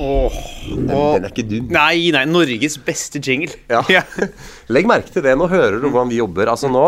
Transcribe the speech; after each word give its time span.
Åh, 0.00 0.36
Den, 0.64 0.90
og- 0.96 1.16
den 1.18 1.26
er 1.26 1.32
ikke 1.34 1.46
dum. 1.50 1.70
Nei, 1.76 2.10
nei, 2.14 2.24
Norges 2.24 2.78
beste 2.84 3.20
jingle. 3.20 3.52
Ja. 3.68 4.02
Legg 4.72 4.88
merke 4.88 5.12
til 5.12 5.24
det. 5.26 5.36
Nå 5.38 5.48
hører 5.50 5.80
du 5.80 5.88
hvordan 5.90 6.10
vi 6.12 6.20
jobber. 6.22 6.48
Altså 6.52 6.70
Nå 6.72 6.86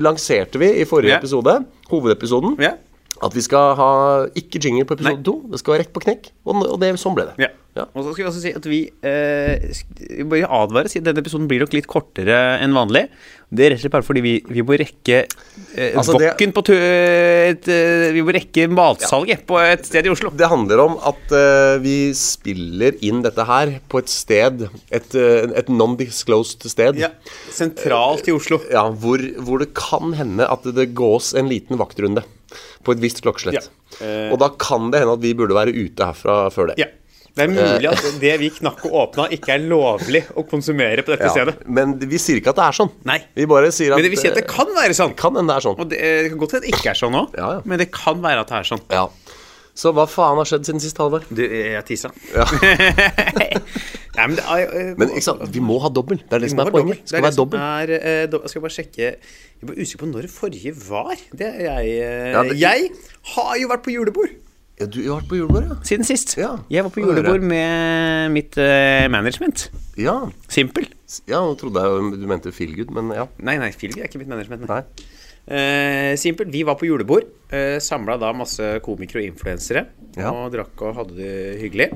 lanserte 0.00 0.60
vi 0.62 0.70
i 0.80 0.86
forrige 0.88 1.12
yeah. 1.12 1.20
episode, 1.20 1.58
hovedepisoden, 1.90 2.54
yeah. 2.62 2.78
at 3.24 3.34
vi 3.36 3.42
skal 3.44 3.74
ha 3.76 3.90
ikke 4.38 4.62
jingle 4.64 4.86
på 4.88 4.96
episode 4.96 5.24
to. 5.26 5.34
Det 5.52 5.60
skal 5.60 5.74
være 5.74 5.84
rett 5.84 5.92
på 5.92 6.04
knekk. 6.06 6.30
Og, 6.46 6.62
og 6.62 6.78
det, 6.80 6.94
sånn 7.02 7.18
ble 7.18 7.26
det. 7.28 7.34
Ja. 7.48 7.50
Ja. 7.76 7.84
Og 7.94 8.02
så 8.02 8.12
skal 8.14 8.24
vi 8.24 8.28
også 8.30 8.40
si 8.42 8.50
at 8.56 8.64
vi 8.66 8.78
eh, 9.06 10.24
bare 10.26 10.88
si 10.90 10.98
at 10.98 11.04
denne 11.06 11.20
episoden 11.22 11.46
blir 11.50 11.60
nok 11.62 11.74
litt 11.76 11.86
kortere 11.86 12.38
enn 12.64 12.72
vanlig. 12.74 13.04
Det 13.54 13.64
er 13.64 13.70
rett 13.72 13.78
og 13.78 13.84
slett 13.84 13.94
bare 13.94 14.06
fordi 14.08 14.22
vi, 14.24 14.32
vi 14.50 14.64
må 14.66 14.74
rekke 14.80 15.18
eh, 15.22 15.92
Altså, 15.96 16.16
det- 16.18 16.32
på 16.56 16.64
et, 16.74 17.68
eh, 17.70 18.08
Vi 18.12 18.24
må 18.26 18.34
rekke 18.34 18.66
matsalget 18.72 19.46
på 19.46 19.60
et 19.62 19.86
sted 19.86 20.04
i 20.08 20.10
Oslo. 20.12 20.30
Det 20.34 20.48
handler 20.50 20.82
om 20.88 20.98
at 21.06 21.32
eh, 21.38 21.78
vi 21.84 21.94
spiller 22.18 22.98
inn 23.04 23.22
dette 23.22 23.46
her 23.46 23.78
på 23.88 24.02
et 24.02 24.08
sted, 24.10 24.66
et, 24.90 25.14
eh, 25.14 25.46
et 25.62 25.68
non-disclosed 25.70 26.66
sted. 26.68 26.98
Ja, 26.98 27.12
Sentralt 27.54 28.26
i 28.28 28.34
Oslo. 28.34 28.58
Ja, 28.72 28.88
hvor, 28.90 29.22
hvor 29.44 29.62
det 29.62 29.70
kan 29.78 30.12
hende 30.18 30.48
at 30.50 30.66
det 30.74 30.90
gås 30.98 31.32
en 31.38 31.48
liten 31.48 31.78
vaktrunde 31.78 32.24
på 32.84 32.92
et 32.96 33.00
visst 33.02 33.22
klokkeslett. 33.22 33.68
Ja. 34.00 34.04
Eh. 34.04 34.32
Og 34.32 34.38
da 34.42 34.50
kan 34.60 34.90
det 34.90 35.00
hende 35.04 35.14
at 35.14 35.22
vi 35.24 35.32
burde 35.36 35.54
være 35.56 35.72
ute 35.76 36.04
herfra 36.10 36.48
før 36.52 36.72
det. 36.72 36.82
Ja. 36.82 36.90
Det 37.36 37.44
er 37.44 37.50
mulig 37.52 37.86
at 37.90 38.06
det 38.20 38.32
vi 38.40 38.48
knakk 38.50 38.80
og 38.88 38.92
åpna, 39.02 39.28
ikke 39.36 39.52
er 39.54 39.60
lovlig 39.68 40.24
å 40.34 40.42
konsumere 40.48 41.04
på 41.06 41.12
dette 41.14 41.28
Ja, 41.28 41.34
stedet. 41.36 41.60
Men 41.68 41.96
vi 41.98 42.18
sier 42.18 42.40
ikke 42.40 42.50
at 42.50 42.56
det 42.58 42.64
er 42.66 42.78
sånn. 42.80 42.90
Nei. 43.06 43.18
Vi 43.36 43.46
bare 43.46 43.70
sier 43.70 43.92
at 43.92 44.00
Men 44.00 44.04
det 44.08 44.10
vil 44.16 44.18
si 44.24 44.28
at 44.32 44.34
det 44.40 44.46
kan 44.50 44.66
være 44.74 44.96
sånn. 44.98 45.14
kan 45.14 45.36
hende 45.38 45.52
det 45.52 45.56
er 45.60 45.66
sånn. 45.68 45.78
Og 45.78 45.88
det, 45.92 45.98
det 46.00 46.30
kan 46.32 46.38
godt 46.42 46.56
hende 46.56 46.66
det 46.66 46.74
ikke 46.74 46.90
er 46.90 46.98
sånn 46.98 47.14
òg, 47.20 47.36
Ja, 47.38 47.50
ja. 47.58 47.60
men 47.64 47.78
det 47.78 47.90
kan 47.94 48.22
være 48.24 48.40
at 48.42 48.48
det 48.48 48.58
er 48.62 48.70
sånn. 48.72 48.82
Ja. 48.90 49.06
Så 49.78 49.92
hva 49.94 50.08
faen 50.10 50.34
har 50.40 50.48
skjedd 50.50 50.64
siden 50.66 50.80
sist, 50.82 50.98
Halvor? 50.98 51.22
Du, 51.30 51.38
jeg 51.46 51.84
tissa. 51.86 52.10
Ja. 52.34 52.42
Nei, 54.18 54.24
men 54.26 54.34
det 54.34 54.44
er 54.50 54.64
uh, 54.72 54.88
Men 54.98 55.12
ikke 55.12 55.22
sant, 55.28 55.44
vi 55.54 55.60
må 55.62 55.76
ha 55.84 55.90
dobbel. 55.94 56.18
Det 56.24 56.34
er 56.34 56.42
det 56.42 56.50
som 56.50 56.62
er 56.64 56.72
poenget. 56.74 57.04
skal 57.06 57.20
Det 57.20 57.24
være 57.28 57.30
det 57.36 57.38
dobbel. 57.38 57.60
er, 57.62 57.92
eh, 57.98 58.26
do- 58.32 58.40
Jeg 58.42 58.50
skal 58.50 58.64
bare 58.64 58.74
sjekke 58.74 58.98
Jeg 58.98 59.62
er 59.62 59.70
bare 59.70 59.78
usikker 59.84 60.02
på 60.02 60.08
når 60.10 60.26
det 60.26 60.32
forrige 60.34 60.72
var. 60.88 61.14
Det 61.30 61.46
er 61.46 61.62
jeg 61.68 61.94
uh, 62.02 62.32
Ja, 62.34 62.42
det- 62.48 62.58
Jeg 62.58 62.90
har 63.36 63.54
jo 63.62 63.68
vært 63.70 63.84
på 63.86 63.94
julebord 63.94 64.34
Ja, 64.78 64.86
du 64.86 64.98
har 65.08 65.18
vært 65.18 65.30
på 65.32 65.38
julebord, 65.40 65.64
ja? 65.66 65.76
siden 65.86 66.06
sist. 66.06 66.36
Ja, 66.38 66.52
jeg 66.70 66.84
var 66.86 66.92
på 66.94 67.02
julebord 67.02 67.42
med 67.42 68.30
mitt 68.30 68.54
eh, 68.62 69.08
management. 69.10 69.68
Ja. 69.98 70.20
Simpel. 70.46 70.86
ja, 71.26 71.40
nå 71.42 71.56
trodde 71.58 71.82
jeg 71.82 72.20
du 72.20 72.26
mente 72.30 72.52
Feelgood, 72.54 72.92
men 72.94 73.10
ja. 73.16 73.26
Nei, 73.42 73.56
nei, 73.58 73.72
Filvi 73.74 74.04
er 74.04 74.06
ikke 74.06 74.20
mitt 74.22 74.30
management. 74.30 74.68
Nei. 74.70 74.84
Eh, 75.48 76.14
simpel. 76.20 76.50
Vi 76.52 76.62
var 76.68 76.78
på 76.78 76.86
julebord. 76.86 77.26
Uh, 77.48 77.80
Samla 77.82 78.18
da 78.20 78.30
masse 78.36 78.74
komikere 78.84 79.24
og 79.24 79.30
influensere. 79.32 79.86
Ja. 80.18 80.30
Og 80.30 80.52
drakk 80.54 80.86
og 80.86 80.98
hadde 81.00 81.18
det 81.18 81.34
hyggelig. 81.62 81.88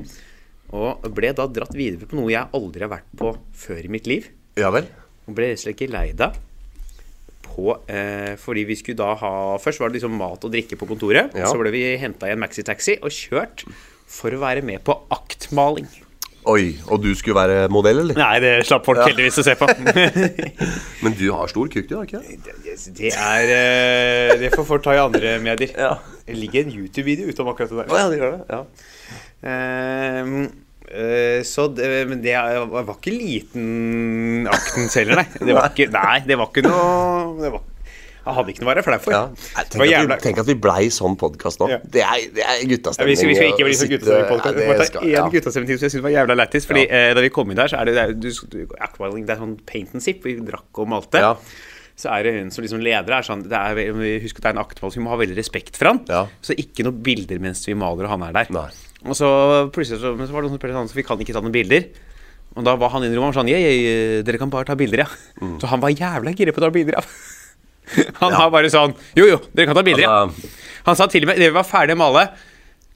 Og 0.73 1.05
ble 1.13 1.31
da 1.37 1.45
dratt 1.47 1.75
videre 1.77 2.09
på 2.09 2.17
noe 2.17 2.33
jeg 2.33 2.49
aldri 2.57 2.83
har 2.83 2.95
vært 2.95 3.11
på 3.19 3.35
før 3.63 3.83
i 3.85 3.93
mitt 3.93 4.09
liv. 4.09 4.27
Ja 4.59 4.73
vel? 4.73 4.89
Og 5.29 5.37
ble 5.37 5.53
rett 5.53 5.61
og 5.61 5.67
slett 5.67 5.79
geleida 5.85 6.33
på 7.43 7.73
eh, 7.91 8.33
Fordi 8.39 8.63
vi 8.69 8.77
skulle 8.79 8.99
da 8.99 9.13
ha 9.19 9.33
Først 9.61 9.81
var 9.81 9.91
det 9.91 9.99
liksom 9.99 10.15
mat 10.19 10.45
og 10.45 10.53
drikke 10.53 10.77
på 10.79 10.87
kontoret. 10.89 11.33
Ja. 11.37 11.49
Så 11.49 11.59
ble 11.59 11.73
vi 11.73 11.83
henta 12.01 12.29
i 12.29 12.35
en 12.35 12.41
maxitaxi 12.41 12.97
og 13.01 13.13
kjørt 13.13 13.65
for 14.13 14.33
å 14.35 14.41
være 14.43 14.63
med 14.65 14.83
på 14.85 14.95
aktmaling. 15.13 15.87
Oi, 16.49 16.73
og 16.91 16.99
du 16.99 17.13
skulle 17.15 17.37
være 17.37 17.69
modell, 17.71 18.01
eller? 18.01 18.17
Nei, 18.19 18.33
det 18.43 18.51
slapp 18.67 18.83
folk 18.83 18.99
heldigvis 18.99 19.39
å 19.39 19.45
se 19.47 19.53
på. 19.55 19.67
Men 21.05 21.15
du 21.15 21.29
har 21.31 21.47
stor 21.51 21.69
kuk, 21.71 21.87
du, 21.87 21.95
har 21.95 22.09
ikke 22.09 22.19
det? 22.19 22.75
Det, 22.97 23.13
er 23.13 23.53
eh, 23.53 24.33
Det 24.41 24.51
får 24.51 24.67
folk 24.67 24.83
ta 24.83 24.97
i 24.97 24.99
andre 24.99 25.37
medier. 25.43 25.71
Ja. 25.71 25.93
Det 26.27 26.35
ligger 26.35 26.65
en 26.65 26.75
YouTube-video 26.75 27.31
ute 27.31 27.45
om 27.45 27.53
akkurat 27.53 27.71
det 27.71 27.79
der. 27.79 27.95
Ja, 27.95 28.11
det 28.11 28.19
gjør 28.19 28.35
det. 28.35 28.43
Ja. 28.51 28.61
Eh, 29.53 30.33
så 31.47 31.67
det, 31.73 31.89
men 32.09 32.21
det 32.23 32.33
var 32.35 32.89
ikke 32.95 33.13
liten 33.13 34.47
aktens 34.51 34.97
heller, 34.99 35.21
nei. 35.21 35.27
Det 35.39 35.55
var 35.55 35.69
ikke, 35.71 35.87
nei, 35.93 36.17
det 36.27 36.37
var 36.39 36.49
ikke 36.51 36.63
noe 36.65 37.37
det 37.39 37.51
var, 37.53 37.63
Jeg 38.23 38.35
hadde 38.37 38.53
ikke 38.53 38.63
noe 38.63 38.67
å 38.67 38.71
være 38.71 38.83
flau 38.85 38.99
for. 39.03 39.15
Ja. 39.15 39.21
Nei, 39.33 39.63
Tenk, 39.73 39.83
at 39.83 40.07
vi, 40.07 40.17
tenk 40.27 40.41
at 40.43 40.49
vi 40.51 40.57
blei 40.65 40.83
sånn 40.95 41.17
podkast 41.19 41.63
nå. 41.63 41.69
Ja. 41.73 41.79
Det 41.83 42.03
er, 42.05 42.21
det 42.35 42.45
er 42.45 42.61
Ja, 42.61 42.69
guttastemning. 42.75 43.19
vi, 43.19 43.29
vi 43.31 43.35
skal 43.39 43.51
ikke 43.51 43.67
bli 43.67 43.75
sånn 43.79 43.91
guttastemning-podkast. 43.95 44.59
Vi 44.59 44.69
må 44.69 44.77
ta 44.79 45.03
én 45.03 45.11
ja. 45.11 45.25
guttastemning 45.33 45.71
til, 45.73 45.81
så 45.81 45.87
jeg 45.87 45.95
synes 45.95 46.01
det 46.01 46.07
var 46.07 46.15
jævla 46.15 46.37
lættis. 46.39 46.69
Fordi 46.69 46.85
eh, 46.87 47.09
da 47.17 47.25
vi 47.25 47.33
kom 47.35 47.51
inn 47.51 47.59
der, 47.59 47.73
så 47.73 47.81
er 47.81 47.89
det, 47.91 47.97
det 47.99 48.05
er, 48.05 48.15
du, 48.15 48.29
det 48.63 49.35
er 49.35 49.43
sånn 49.43 49.57
paint 49.67 49.95
and 49.97 50.05
sip. 50.05 50.23
Vi 50.23 50.37
drakk 50.39 50.83
og 50.83 50.91
malte. 50.95 51.23
Ja. 51.23 51.35
Så 51.99 52.09
er 52.09 52.25
det 52.25 52.31
hun 52.39 52.49
som 52.53 52.63
liksom 52.65 52.81
leder 52.81 53.13
er 53.19 53.25
sånn 53.27 53.43
det 53.45 53.59
er, 53.59 53.83
Husk 54.23 54.39
at 54.39 54.45
det 54.45 54.49
er 54.49 54.55
en 54.55 54.63
aktmål, 54.63 54.93
så 54.93 54.97
vi 54.97 55.03
må 55.05 55.11
ha 55.13 55.19
veldig 55.19 55.37
respekt 55.37 55.77
for 55.77 55.91
han. 55.91 56.01
Ja. 56.09 56.23
Så 56.41 56.55
ikke 56.57 56.87
noe 56.87 56.95
bilder 57.05 57.43
mens 57.43 57.61
vi 57.67 57.75
maler 57.77 58.07
og 58.07 58.15
han 58.15 58.25
er 58.29 58.39
der. 58.39 58.49
Nei. 58.55 58.69
Og 59.03 59.17
så 59.19 59.27
plutselig 59.75 59.99
så, 60.01 60.13
så 60.15 60.31
var 60.31 60.45
det 60.45 60.51
noen 60.51 60.59
som 60.59 60.75
sånn, 60.79 60.91
så 60.93 60.99
vi 60.99 61.05
kan 61.07 61.19
ikke 61.19 61.35
ta 61.35 61.43
noen 61.43 61.55
bilder. 61.55 61.89
Og 62.53 62.65
da 62.67 62.75
var 62.77 62.93
han 62.93 63.03
inne 63.03 63.15
i 63.15 63.17
rommet 63.17 63.31
og 63.31 63.33
var 63.33 63.41
sånn 63.41 63.49
«Ja, 63.51 63.59
ja, 63.59 64.21
Dere 64.25 64.39
kan 64.41 64.51
bare 64.53 64.67
ta 64.67 64.77
bilder, 64.77 65.03
ja. 65.03 65.09
Mm. 65.41 65.55
Så 65.61 65.69
han 65.71 65.81
var 65.81 65.93
jævla 65.93 66.35
gira 66.37 66.53
på 66.53 66.61
å 66.61 66.65
ta 66.67 66.73
bilder, 66.73 66.99
ja. 66.99 67.05
Han 68.21 68.31
var 68.37 68.51
bare 68.53 68.69
sånn 68.71 68.93
Jo, 69.17 69.25
jo, 69.27 69.39
dere 69.51 69.67
kan 69.67 69.75
ta 69.77 69.83
bilder, 69.85 70.05
ja. 70.05 70.19
Altså- 70.23 70.51
Han 70.85 70.99
sa 70.99 71.07
til 71.11 71.25
og 71.25 71.31
med 71.31 71.41
Dere 71.41 71.55
var 71.55 71.65
ferdige 71.67 71.97
med 71.97 72.03
male. 72.05 72.27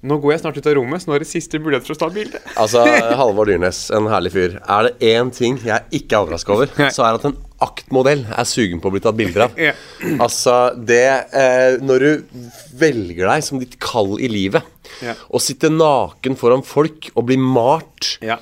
Nå 0.08 0.20
går 0.22 0.36
jeg 0.36 0.42
snart 0.44 0.58
ut 0.60 0.68
av 0.70 0.76
rommet, 0.78 1.02
så 1.02 1.10
nå 1.10 1.16
er 1.18 1.24
det 1.24 1.30
siste 1.32 1.58
mulighet 1.58 1.88
for 1.88 1.96
å 1.96 2.00
ta 2.04 2.10
bilde. 2.14 2.38
Altså, 2.62 2.84
Halvor 3.18 3.50
Dyrnes, 3.50 3.80
en 3.98 4.10
herlig 4.12 4.32
fyr. 4.36 4.58
Er 4.62 4.88
det 4.90 5.10
én 5.10 5.32
ting 5.34 5.58
jeg 5.66 6.02
ikke 6.04 6.20
er 6.20 6.26
overraska 6.28 6.54
over, 6.54 6.70
så 6.94 7.08
er 7.08 7.18
at 7.18 7.26
en 7.26 7.38
aktmodell 7.66 8.22
er 8.30 8.46
sugen 8.46 8.84
på 8.84 8.92
å 8.92 8.94
bli 8.94 9.02
tatt 9.02 9.18
bilder 9.18 9.48
av. 9.48 9.58
Altså, 10.28 10.58
det 10.78 11.02
eh, 11.34 11.80
Når 11.82 12.06
du 12.06 12.44
velger 12.78 13.26
deg 13.32 13.48
som 13.48 13.64
ditt 13.64 13.80
kall 13.82 14.20
i 14.22 14.30
livet, 14.30 14.67
Ja. 15.02 15.14
å 15.32 15.40
sitte 15.42 15.70
naken 15.70 16.36
foran 16.40 16.64
folk 16.66 17.12
og 17.16 17.26
bli 17.28 17.38
malt 17.38 18.18
Ja. 18.22 18.38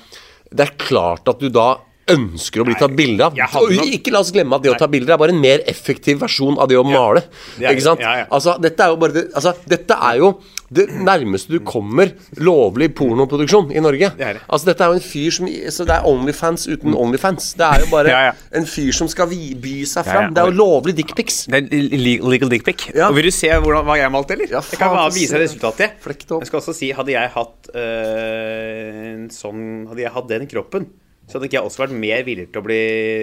Det 0.54 0.60
er 0.68 0.74
klart 0.78 1.28
at 1.28 1.40
du 1.42 1.48
da 1.50 1.78
ønsker 2.08 2.62
å 2.62 2.64
bli 2.68 2.74
tatt 2.78 2.92
bilde 2.94 3.24
av. 3.26 3.34
Og 3.58 3.72
nok- 3.74 3.88
ikke 3.92 4.12
la 4.14 4.20
oss 4.20 4.30
glemme 4.30 4.54
at 4.54 4.62
det 4.62 4.70
å 4.70 4.78
ta 4.78 4.86
bilder 4.86 5.14
er 5.14 5.18
bare 5.18 5.30
en 5.34 5.40
mer 5.40 5.58
effektiv 5.66 6.20
versjon 6.20 6.56
av 6.56 6.68
det 6.70 6.76
å 6.78 6.84
male. 6.86 7.24
det 7.58 7.66
er 7.66 7.74
Ikke 7.74 7.82
sant? 7.82 8.00
Ja, 8.00 8.12
ja. 8.20 8.26
Altså, 8.30 8.54
dette 8.62 8.78
er 8.80 8.88
jo 8.94 8.96
bare 8.96 9.12
det, 9.12 9.24
altså, 9.34 9.54
dette 9.66 9.90
er 10.00 10.18
jo 10.18 10.38
det 10.74 10.88
nærmeste 10.90 11.52
du 11.52 11.60
kommer 11.66 12.10
lovlig 12.42 12.88
pornoproduksjon 12.98 13.70
i 13.76 13.82
Norge. 13.84 14.10
Det 14.18 14.32
det. 14.38 14.42
Altså, 14.48 14.66
dette 14.70 14.82
er 14.82 14.94
jo 14.94 14.98
en 14.98 15.04
fyr 15.04 15.30
som 15.36 15.46
Så 15.70 15.86
det 15.86 15.94
er 15.94 16.06
Onlyfans 16.10 16.66
uten 16.66 16.94
Onlyfans. 16.94 17.52
Det 17.58 17.66
er 17.66 17.84
jo 17.84 17.90
bare 17.92 18.08
Ja, 18.10 18.20
ja. 18.28 18.32
en 18.58 18.66
fyr 18.66 18.90
som 18.92 19.08
skal 19.08 19.28
by 19.28 19.84
seg 19.86 20.04
fram. 20.04 20.22
ja. 20.24 20.30
Det 20.30 20.42
er 20.42 20.50
jo 20.50 20.56
lovlig 20.58 20.96
dickpics. 20.96 21.46
Legal 21.50 22.48
dickpic. 22.50 22.88
Ja. 22.94 23.08
Og 23.08 23.14
vil 23.18 23.28
du 23.28 23.34
se 23.34 23.48
hvordan, 23.48 23.84
hva 23.86 23.96
jeg 23.98 24.10
malte, 24.12 24.34
eller? 24.34 24.46
Jeg 24.56 24.78
kan 24.80 24.94
bare 24.94 25.12
vise 25.14 25.36
deg 25.36 25.46
resultatet. 25.46 25.90
Jeg 26.06 26.46
skal 26.50 26.60
også 26.60 26.74
si, 26.74 26.90
hadde 26.92 27.12
jeg 27.14 27.30
hatt 27.36 27.70
øh, 27.74 29.14
en 29.14 29.28
sånn 29.30 29.62
Hadde 29.90 30.02
jeg 30.02 30.12
hatt 30.14 30.28
den 30.30 30.46
kroppen, 30.50 30.88
så 31.26 31.38
hadde 31.38 31.48
ikke 31.48 31.58
jeg 31.60 31.68
også 31.68 31.84
vært 31.84 31.94
mer 31.98 32.24
villig 32.26 32.48
til 32.52 32.62
å 32.62 32.66
bli 32.66 32.80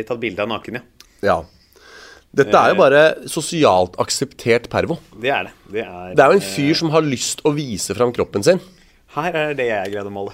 tatt 0.08 0.20
bilde 0.22 0.44
av 0.44 0.50
naken, 0.52 0.80
ja. 0.80 0.84
Ja. 1.24 1.38
Dette 2.34 2.58
er 2.58 2.74
jo 2.74 2.78
bare 2.80 3.02
sosialt 3.30 3.98
akseptert 4.02 4.66
pervo. 4.72 4.98
Det 5.22 5.30
er 5.30 5.50
det. 5.50 5.54
Det 5.76 5.84
er, 5.86 6.14
Det 6.18 6.24
er 6.24 6.32
jo 6.34 6.40
en 6.40 6.48
fyr 6.48 6.80
som 6.80 6.90
har 6.96 7.06
lyst 7.06 7.44
å 7.46 7.54
vise 7.54 7.94
fram 7.94 8.14
kroppen 8.16 8.46
sin. 8.46 8.62
Her 9.14 9.36
er 9.38 9.54
det 9.58 9.68
jeg 9.70 9.94
greide 9.94 10.10
å 10.10 10.14
male. 10.16 10.34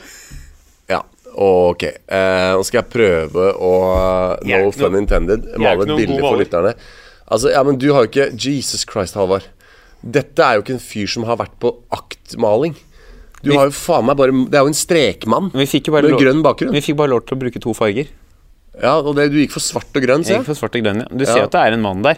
Ja, 0.90 1.02
ok. 1.36 1.84
Eh, 1.84 2.54
nå 2.56 2.64
skal 2.64 2.82
jeg 2.82 2.92
prøve 2.94 3.50
å 3.60 3.74
No 4.48 4.62
noe, 4.64 4.72
fun 4.76 4.96
intended. 5.02 5.50
Male 5.60 5.84
et 5.84 5.92
bilde 5.92 6.22
for 6.24 6.40
lytterne. 6.40 6.74
Altså, 7.30 7.52
ja, 7.54 7.62
men 7.68 7.78
du 7.78 7.92
har 7.94 8.08
jo 8.08 8.10
ikke 8.14 8.30
Jesus 8.40 8.88
Christ, 8.90 9.20
Halvard. 9.20 9.46
Dette 10.00 10.40
er 10.46 10.56
jo 10.58 10.64
ikke 10.64 10.78
en 10.78 10.82
fyr 10.82 11.12
som 11.12 11.28
har 11.28 11.38
vært 11.42 11.60
på 11.60 11.74
aktmaling. 11.94 12.78
Du 13.44 13.52
har 13.56 13.68
jo 13.70 13.76
faen 13.76 14.04
meg 14.04 14.18
bare 14.20 14.34
Det 14.52 14.58
er 14.58 14.66
jo 14.66 14.72
en 14.74 14.76
strekmann 14.76 15.46
Vi 15.54 15.64
med 15.64 16.18
grønn 16.20 16.42
bakgrunn. 16.44 16.74
Vi 16.76 16.82
fikk 16.84 16.98
bare 17.00 17.14
lov 17.14 17.22
til 17.28 17.38
å 17.38 17.40
bruke 17.40 17.62
to 17.64 17.76
farger. 17.76 18.10
Ja, 18.82 18.98
og 19.02 19.16
det, 19.18 19.30
du 19.34 19.38
gikk 19.42 19.52
for 19.58 19.64
svart 19.64 19.92
og 19.96 20.04
grønn, 20.06 20.24
Jeg 20.26 20.40
gikk 20.40 20.50
for 20.54 20.56
svart 20.60 20.76
og 20.80 20.84
grønn, 20.86 21.04
ja. 21.04 21.08
Du 21.12 21.26
ser 21.26 21.44
Ja. 21.44 21.46
at 21.50 21.52
det 21.56 21.62
er 21.68 21.74
en 21.78 21.82
mann 21.86 22.02
der. 22.06 22.18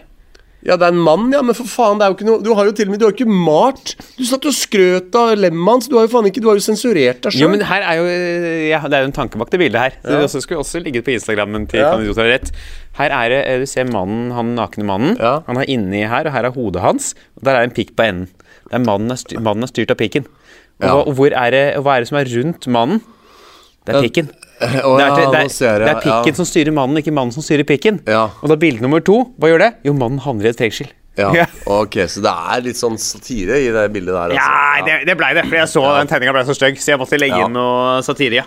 Ja, 0.61 0.75
det 0.77 0.85
er 0.85 0.91
en 0.93 0.99
mann, 1.01 1.31
ja, 1.33 1.39
men 1.41 1.55
for 1.57 1.65
faen, 1.65 1.97
det 1.97 2.05
er 2.05 2.11
jo 2.11 2.15
ikke 2.19 2.25
noe 2.27 2.43
Du 2.45 2.53
har 2.53 2.65
jo 2.67 2.71
til 2.77 2.85
og 2.85 2.91
med 2.93 2.99
Du 3.01 3.05
har 3.07 3.11
jo 3.11 3.17
ikke 3.17 3.33
malt. 3.33 3.95
Du 4.13 4.21
satt 4.29 4.45
og 4.45 4.53
skrøt 4.53 5.15
av 5.17 5.31
lemmet 5.35 5.71
hans. 5.71 5.87
Du 5.89 5.95
har 5.97 6.05
jo 6.05 6.11
faen 6.13 6.27
ikke 6.29 6.39
Du 6.43 6.49
har 6.51 6.59
jo 6.59 6.61
sensurert 6.61 7.23
deg 7.25 7.33
Jo, 7.33 7.47
men 7.49 7.61
her 7.65 7.81
er 7.81 7.97
jo 7.97 8.03
ja, 8.69 8.81
Det 8.85 8.93
er 8.93 9.01
jo 9.01 9.09
en 9.09 9.15
tanke 9.15 9.39
bak 9.41 9.49
det 9.49 9.57
bildet 9.57 9.81
her. 9.81 9.95
Ja. 10.03 10.19
Det 10.19 10.27
også 10.29 10.43
skulle 10.45 10.61
også 10.61 10.83
ligget 10.85 11.03
på 11.07 11.15
Instagrammen 11.15 11.65
til 11.71 11.81
Ja. 11.81 11.95
Kandidat 11.95 12.29
rett. 12.29 12.51
Her 12.99 13.09
er 13.09 13.29
det 13.33 13.39
eh, 13.47 13.57
Du 13.59 13.65
ser 13.65 13.89
mannen, 13.89 14.29
han 14.37 14.53
nakne 14.53 14.85
mannen. 14.85 15.17
Ja. 15.17 15.39
Han 15.47 15.57
er 15.57 15.65
inni 15.65 16.03
her, 16.05 16.29
og 16.29 16.31
her 16.37 16.45
er 16.45 16.53
hodet 16.53 16.81
hans. 16.85 17.15
Og 17.39 17.43
der 17.43 17.57
er 17.57 17.63
en 17.65 17.73
pikk 17.73 17.95
på 17.97 18.05
enden. 18.05 18.29
Det 18.69 18.77
er 18.77 18.85
mannen, 18.85 19.09
er 19.09 19.17
styr, 19.17 19.41
mannen 19.41 19.63
er 19.65 19.73
styrt 19.73 19.89
av 19.89 19.97
pikken. 19.97 20.29
Og, 20.83 21.07
og 21.09 21.13
hvor 21.17 21.33
er 21.33 21.49
det, 21.57 21.65
hva 21.81 21.97
er 21.97 22.05
det 22.05 22.07
som 22.13 22.17
er 22.21 22.29
rundt 22.37 22.67
mannen? 22.69 23.01
Det 23.85 23.95
er 23.97 24.05
pikken. 24.05 24.29
Å 24.87 24.93
det, 24.97 25.03
er, 25.03 25.09
ja, 25.09 25.29
det, 25.33 25.41
er, 25.65 25.83
det 25.83 25.91
er 25.91 25.99
pikken 26.03 26.31
ja. 26.33 26.37
som 26.37 26.47
styrer 26.47 26.73
mannen, 26.75 26.99
ikke 27.01 27.13
mannen 27.15 27.33
som 27.33 27.43
styrer 27.45 27.65
pikken. 27.67 27.99
Ja. 28.09 28.27
Og 28.41 28.51
da 28.51 28.57
bilde 28.61 28.83
nummer 28.85 29.01
to, 29.05 29.21
hva 29.41 29.49
gjør 29.51 29.63
det? 29.65 29.69
Jo, 29.87 29.93
mannen 29.97 30.21
havner 30.21 30.49
i 30.49 30.51
et 30.53 30.61
fengsel. 30.61 30.91
Ja, 31.19 31.45
ok, 31.81 31.97
så 32.07 32.21
det 32.23 32.31
er 32.31 32.61
litt 32.69 32.79
sånn 32.79 32.95
satire 33.01 33.57
i 33.59 33.67
det 33.73 33.83
bildet 33.91 34.15
der. 34.15 34.35
Ja, 34.37 34.47
Altså. 34.71 34.85
det, 34.87 34.97
det 35.09 35.15
blei 35.19 35.33
det. 35.35 35.43
For 35.49 35.57
jeg 35.59 35.69
så 35.73 35.83
den 35.97 36.11
tegninga 36.11 36.35
ble 36.37 36.43
så 36.47 36.55
stygg, 36.57 36.79
så 36.81 36.93
jeg 36.93 37.01
måtte 37.01 37.19
legge 37.19 37.39
Ja. 37.41 37.47
inn 37.49 37.57
noe 37.57 37.97
satire. 38.05 38.41
ja 38.41 38.45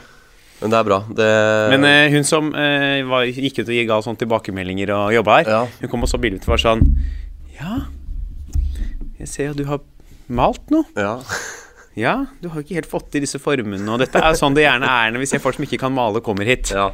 Men 0.63 0.73
det 0.73 0.79
er 0.79 0.87
bra. 0.89 0.99
Det 1.19 1.29
Men 1.75 1.85
uh, 1.85 2.13
hun 2.15 2.25
som 2.25 2.49
uh, 2.55 3.03
var, 3.11 3.27
gikk 3.29 3.61
ut 3.61 3.69
og 3.69 3.83
ga 3.91 3.99
sånne 4.07 4.23
tilbakemeldinger 4.23 4.95
og 4.97 5.13
jobba 5.19 5.41
her, 5.43 5.51
Ja. 5.51 5.61
hun 5.83 5.93
kom 5.93 6.07
og 6.07 6.09
så 6.09 6.21
bildet 6.23 6.47
og 6.49 6.55
var 6.55 6.63
sånn 6.63 6.87
Ja, 7.59 7.83
jeg 9.21 9.29
ser 9.29 9.53
jo 9.53 9.59
du 9.61 9.65
har 9.69 9.83
malt 10.29 10.73
noe. 10.73 10.89
Ja. 10.97 11.19
Ja, 11.95 12.27
du 12.43 12.49
har 12.51 12.59
jo 12.59 12.65
ikke 12.67 12.75
helt 12.81 12.91
fått 12.91 13.13
til 13.15 13.23
disse 13.23 13.39
formene, 13.39 13.85
og 13.95 14.01
dette 14.03 14.19
er 14.19 14.35
sånn 14.35 14.55
det 14.57 14.65
gjerne 14.65 14.89
er 14.91 15.13
når 15.15 15.23
vi 15.23 15.29
ser 15.31 15.43
folk 15.43 15.55
som 15.55 15.67
ikke 15.67 15.79
kan 15.85 15.95
male, 15.95 16.19
kommer 16.27 16.49
hit. 16.49 16.73
Ja. 16.75 16.89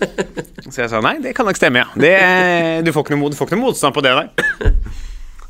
Så 0.72 0.82
jeg 0.82 0.90
sa 0.92 1.00
nei, 1.00 1.14
det 1.24 1.32
kan 1.38 1.46
nok 1.48 1.56
stemme, 1.56 1.80
ja. 1.80 1.88
Det, 1.96 2.12
du, 2.84 2.92
får 2.92 3.14
noe, 3.16 3.30
du 3.32 3.36
får 3.38 3.48
ikke 3.48 3.56
noe 3.58 3.68
motstand 3.70 3.96
på 3.96 4.04
det, 4.04 4.12
nei. 4.18 4.28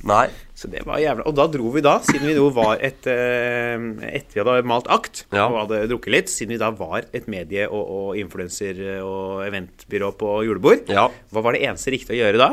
Nei. 0.06 0.26
Så 0.56 0.68
det 0.70 0.84
var 0.86 1.00
jævla 1.02 1.24
Og 1.26 1.34
da 1.34 1.44
dro 1.50 1.68
vi 1.74 1.80
da, 1.82 1.96
siden 2.06 2.28
vi 2.30 2.36
jo 2.36 2.46
var 2.54 2.78
et 2.84 3.08
eh, 3.10 3.74
Etter 4.06 4.36
vi 4.38 4.40
hadde 4.44 4.68
malt 4.68 4.86
akt 4.92 5.24
Ja. 5.34 5.48
og 5.48 5.56
hadde 5.64 5.80
drukket 5.90 6.12
litt, 6.14 6.30
siden 6.30 6.54
vi 6.54 6.60
da 6.62 6.68
var 6.78 7.08
et 7.16 7.26
medie- 7.32 7.66
og, 7.66 7.82
og 7.90 8.20
influenser- 8.20 8.78
og 9.02 9.42
eventbyrå 9.48 10.12
på 10.20 10.36
julebord, 10.46 10.86
Ja. 10.92 11.08
hva 11.34 11.42
var 11.42 11.56
det 11.58 11.64
eneste 11.66 11.90
riktige 11.96 12.14
å 12.14 12.20
gjøre 12.22 12.38
da? 12.44 12.48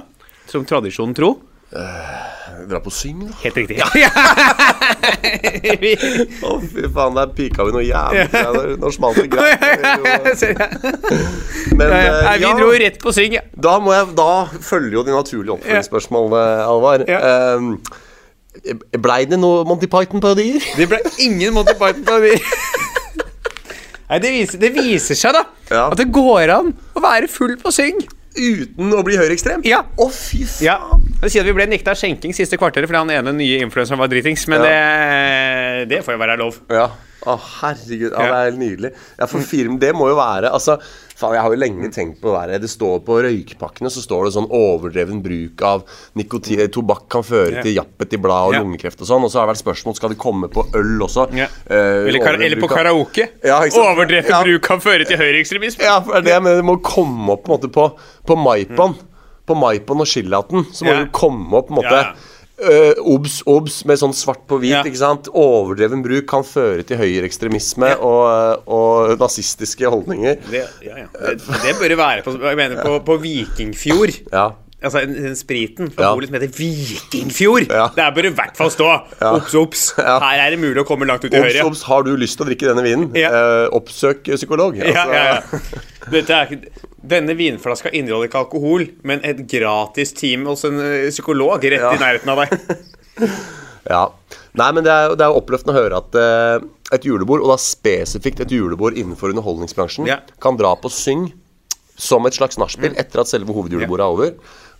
Som 0.49 0.65
tradisjonen 0.67 1.13
tro? 1.15 1.29
Dra 1.73 2.77
på 2.83 2.91
syng, 2.93 3.23
da. 3.25 3.33
Helt 3.41 3.55
riktig. 3.57 3.79
Å, 6.45 6.47
fy 6.61 6.83
faen, 6.93 7.15
der 7.17 7.31
pika 7.35 7.65
vi 7.67 7.71
noe 7.75 7.83
jævlig. 7.83 8.27
Nå 8.79 8.87
smalt 8.93 9.17
det 9.19 9.25
greit. 9.33 9.59
Men 11.77 11.87
Nei, 11.89 12.03
eh, 12.05 12.37
vi 12.43 12.49
dro 12.59 12.69
rett 12.85 12.97
på 13.01 13.09
syng, 13.15 13.31
ja. 13.39 13.43
da, 13.57 13.73
må 13.83 13.89
jeg, 13.95 14.03
da 14.19 14.29
følger 14.53 14.93
jo 14.99 15.03
de 15.07 15.13
naturlige 15.15 15.53
oppfølgingsspørsmålene, 15.57 16.43
Alvar. 16.67 16.99
Ja. 17.09 17.19
Um, 17.57 17.65
Blei 19.01 19.23
det 19.25 19.39
noe 19.41 19.63
Monty 19.65 19.87
Python-parodier? 19.89 20.61
Det 20.77 20.85
ble 20.91 20.99
ingen 21.25 21.55
Monty 21.57 21.73
Python 21.79 22.05
på 22.05 22.19
det. 22.21 22.37
Nei, 24.11 24.17
det 24.21 24.29
viser, 24.35 24.57
det 24.61 24.69
viser 24.75 25.15
seg, 25.17 25.33
da, 25.33 25.41
Ja. 25.73 25.87
at 25.89 25.97
det 25.97 26.05
går 26.13 26.51
an 26.53 26.69
å 26.93 27.01
være 27.01 27.25
full 27.31 27.55
på 27.57 27.71
syng. 27.73 27.97
Uten 28.33 28.93
å 28.97 29.01
bli 29.05 29.17
høyreekstrem? 29.19 29.61
Ja. 29.67 29.83
Å, 29.95 30.09
fy 30.09 30.43
faen. 30.47 30.65
Ja. 30.65 30.77
Det 31.21 31.31
sier 31.31 31.45
at 31.45 31.47
vi 31.47 31.55
ble 31.55 31.67
nekta 31.69 31.93
skjenking 31.95 32.33
siste 32.35 32.57
kvarteret 32.59 32.89
fordi 32.89 32.99
han 33.03 33.13
ene 33.13 33.33
nye 33.37 33.61
influenseren 33.63 34.01
var 34.01 34.09
dritings, 34.11 34.43
men 34.51 34.63
det, 34.65 34.77
det 35.93 36.01
får 36.03 36.17
jo 36.17 36.21
være 36.23 36.37
lov. 36.41 36.57
Ja. 36.73 36.89
Å, 37.23 37.37
herregud. 37.61 38.11
Ja, 38.11 38.19
det 38.27 38.35
er 38.35 38.47
helt 38.49 38.59
nydelig. 38.59 38.89
Ja, 39.19 39.27
for 39.31 39.39
film, 39.47 39.77
det 39.79 39.93
må 39.95 40.09
jo 40.11 40.15
være 40.17 40.49
Altså, 40.51 40.75
faen, 41.15 41.35
jeg 41.37 41.43
har 41.45 41.53
jo 41.53 41.59
lenge 41.61 41.87
tenkt 41.93 42.17
på 42.19 42.27
det 42.27 42.33
være 42.35 42.57
Det 42.59 42.69
står 42.71 42.97
på 43.07 43.19
røykpakkene 43.23 43.91
så 43.93 44.01
står 44.03 44.25
det 44.27 44.33
sånn 44.35 44.49
overdreven 44.51 45.21
bruk 45.23 45.61
av 45.69 45.85
nikotin 46.19 46.65
Tobakk 46.73 47.05
kan 47.15 47.23
føre 47.23 47.63
til 47.63 47.77
jappet 47.77 48.17
i 48.17 48.19
blad 48.19 48.49
og 48.49 48.57
lungekreft 48.57 48.99
og 49.05 49.07
sånn. 49.07 49.23
Og 49.23 49.31
så 49.31 49.39
har 49.39 49.47
det 49.47 49.53
vært 49.53 49.63
spørsmål 49.63 49.95
skal 49.95 50.11
det 50.15 50.19
komme 50.25 50.49
på 50.51 50.65
øl 50.75 51.05
også. 51.07 51.29
Ja. 51.37 51.47
Eh, 51.69 52.09
Eller, 52.11 52.41
eller 52.49 52.59
på 52.59 52.67
karaoke. 52.73 53.29
Ja. 53.43 53.61
Overdreven 53.63 54.29
Ja. 54.33 54.43
bruk 54.43 54.61
kan 54.67 54.83
føre 54.83 55.07
til 55.07 55.17
høyreekstremisme. 55.21 55.83
Ja, 55.87 56.01
for 56.03 56.19
det 56.21 56.35
men 56.43 56.59
det 56.59 56.65
må 56.67 56.75
komme 56.83 57.37
opp 57.37 57.45
på 57.47 57.53
en 57.53 57.55
måte 57.59 57.71
på, 57.71 57.87
på 58.27 58.35
Maipon. 58.43 58.97
På 59.47 59.55
Maipon 59.59 59.99
og 60.03 60.07
Chillaten. 60.07 60.65
Så 60.71 60.83
må 60.85 60.91
Ja. 60.93 60.99
det 61.05 61.11
komme 61.15 61.51
opp 61.55 61.67
på 61.71 61.77
en 61.77 61.81
måte 61.83 62.03
Ja, 62.59 62.69
ja. 62.69 62.89
øh, 62.93 63.03
Obs, 63.15 63.41
obs, 63.49 63.79
med 63.89 63.97
sånn 63.97 64.13
svart 64.13 64.43
på 64.47 64.59
hvit. 64.61 64.71
Ja. 64.75 64.83
ikke 64.85 64.99
sant? 64.99 65.27
Overdreven 65.33 66.03
bruk 66.05 66.25
kan 66.29 66.43
føre 66.45 66.83
til 66.87 66.97
høyreekstremisme 67.01 67.95
og, 67.99 68.63
og 68.69 69.15
nazistiske 69.19 69.89
holdninger. 69.89 70.35
Det, 70.51 70.65
ja, 70.85 70.99
ja. 71.03 71.07
det, 71.11 71.39
det 71.63 71.73
bør 71.79 71.89
det 71.95 71.97
være 71.97 72.21
på, 72.25 72.35
jeg 72.43 72.59
mener, 72.59 72.83
på, 72.85 72.99
på 73.07 73.17
Vikingfjord. 73.23 74.19
Ja. 74.31 74.51
Altså 74.83 74.99
den, 75.07 75.31
spriten 75.39 75.87
fra 75.95 76.09
Ja. 76.11 76.25
som 76.27 76.33
heter 76.35 76.51
Vikingfjord. 76.57 77.69
Ja. 77.71 77.85
Der 77.95 78.09
bør 78.15 78.21
det 78.27 78.31
i 78.33 78.35
hvert 78.35 78.57
fall 78.59 78.71
stå. 78.73 78.89
Obs, 79.31 79.53
obs. 79.55 79.83
Ja. 79.97 80.17
Her 80.19 80.41
er 80.43 80.49
det 80.51 80.59
mulig 80.59 80.81
å 80.83 80.87
komme 80.87 81.07
langt 81.07 81.23
ut 81.23 81.31
i 81.33 81.39
Obs, 81.39 81.53
høyre. 81.53 81.65
obs, 81.69 81.83
har 81.87 82.03
du 82.03 82.11
lyst 82.19 82.35
til 82.37 82.43
å 82.45 82.49
drikke 82.51 82.67
denne 82.67 82.83
vinen? 82.83 83.09
Ja. 83.15 83.31
Eh, 83.31 83.67
oppsøk 83.79 84.27
psykolog. 84.35 84.75
Ja, 84.77 84.91
Altså, 84.91 85.13
ja, 85.15 85.23
ja. 85.23 86.09
Dette 86.11 86.35
er, 86.35 86.51
ikke- 86.51 86.89
denne 87.03 87.35
vinflaska 87.35 87.91
inneholder 87.91 88.29
ikke 88.29 88.39
alkohol, 88.45 88.85
men 89.03 89.19
et 89.27 89.41
gratis 89.51 90.13
team 90.15 90.45
hos 90.47 90.63
en 90.67 90.79
psykolog 91.09 91.63
rett 91.63 91.81
Ja. 91.83 91.91
i 91.93 91.99
nærheten 92.01 92.29
av 92.33 92.43
deg. 92.45 92.57
Ja. 93.83 94.05
Nei, 94.55 94.69
men 94.71 94.85
det 94.85 94.91
er, 94.93 95.13
det 95.19 95.25
er 95.25 95.35
oppløftende 95.35 95.73
å 95.73 95.79
høre 95.81 95.97
at 95.99 96.15
uh, 96.15 96.63
et 96.95 97.03
julebord, 97.03 97.41
og 97.43 97.49
da 97.51 97.57
spesifikt 97.59 98.39
et 98.45 98.53
julebord 98.55 98.95
innenfor 98.95 99.33
underholdningsbransjen, 99.33 100.07
Ja. 100.07 100.21
kan 100.39 100.55
dra 100.59 100.71
på 100.79 100.87
syng 100.93 101.25
som 101.99 102.23
et 102.25 102.33
slags 102.37 102.55
nachspiel 102.57 102.95
etter 102.97 103.21
at 103.21 103.27
selve 103.29 103.51
hovedjulebordet 103.53 104.05
er 104.05 104.13
over. 104.15 104.31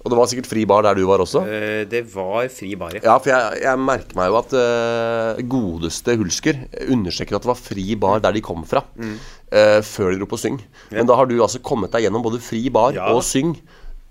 Og 0.03 0.11
det 0.11 0.17
var 0.19 0.27
sikkert 0.27 0.49
fri 0.51 0.65
bar 0.67 0.83
der 0.83 0.97
du 0.99 1.05
var 1.07 1.21
også. 1.23 1.39
Uh, 1.47 1.83
Det 1.87 2.01
var 2.11 2.47
fri 2.51 2.73
bar, 2.75 2.91
ja. 2.97 2.99
Ja, 3.05 3.13
for 3.23 3.31
jeg, 3.31 3.61
jeg 3.63 3.79
merker 3.79 4.17
meg 4.19 4.27
jo 4.27 4.35
at 4.41 4.55
uh, 4.59 5.39
godeste 5.47 6.17
Hulsker 6.19 6.59
understreker 6.91 7.37
at 7.39 7.45
det 7.45 7.51
var 7.53 7.59
fri 7.61 7.85
bar 7.95 8.19
der 8.19 8.35
de 8.35 8.41
kom 8.43 8.65
fra, 8.67 8.81
eh, 8.99 9.79
før 9.81 10.11
de 10.11 10.19
dro 10.19 10.27
på 10.33 10.39
syng. 10.41 10.59
Men 10.91 11.07
da 11.07 11.15
har 11.15 11.25
du 11.31 11.37
altså 11.39 11.61
kommet 11.63 11.91
deg 11.95 12.03
gjennom 12.07 12.23
både 12.25 12.41
fri 12.43 12.65
bar 12.69 12.91
Ja. 12.97 13.07
og 13.15 13.23
syng 13.23 13.55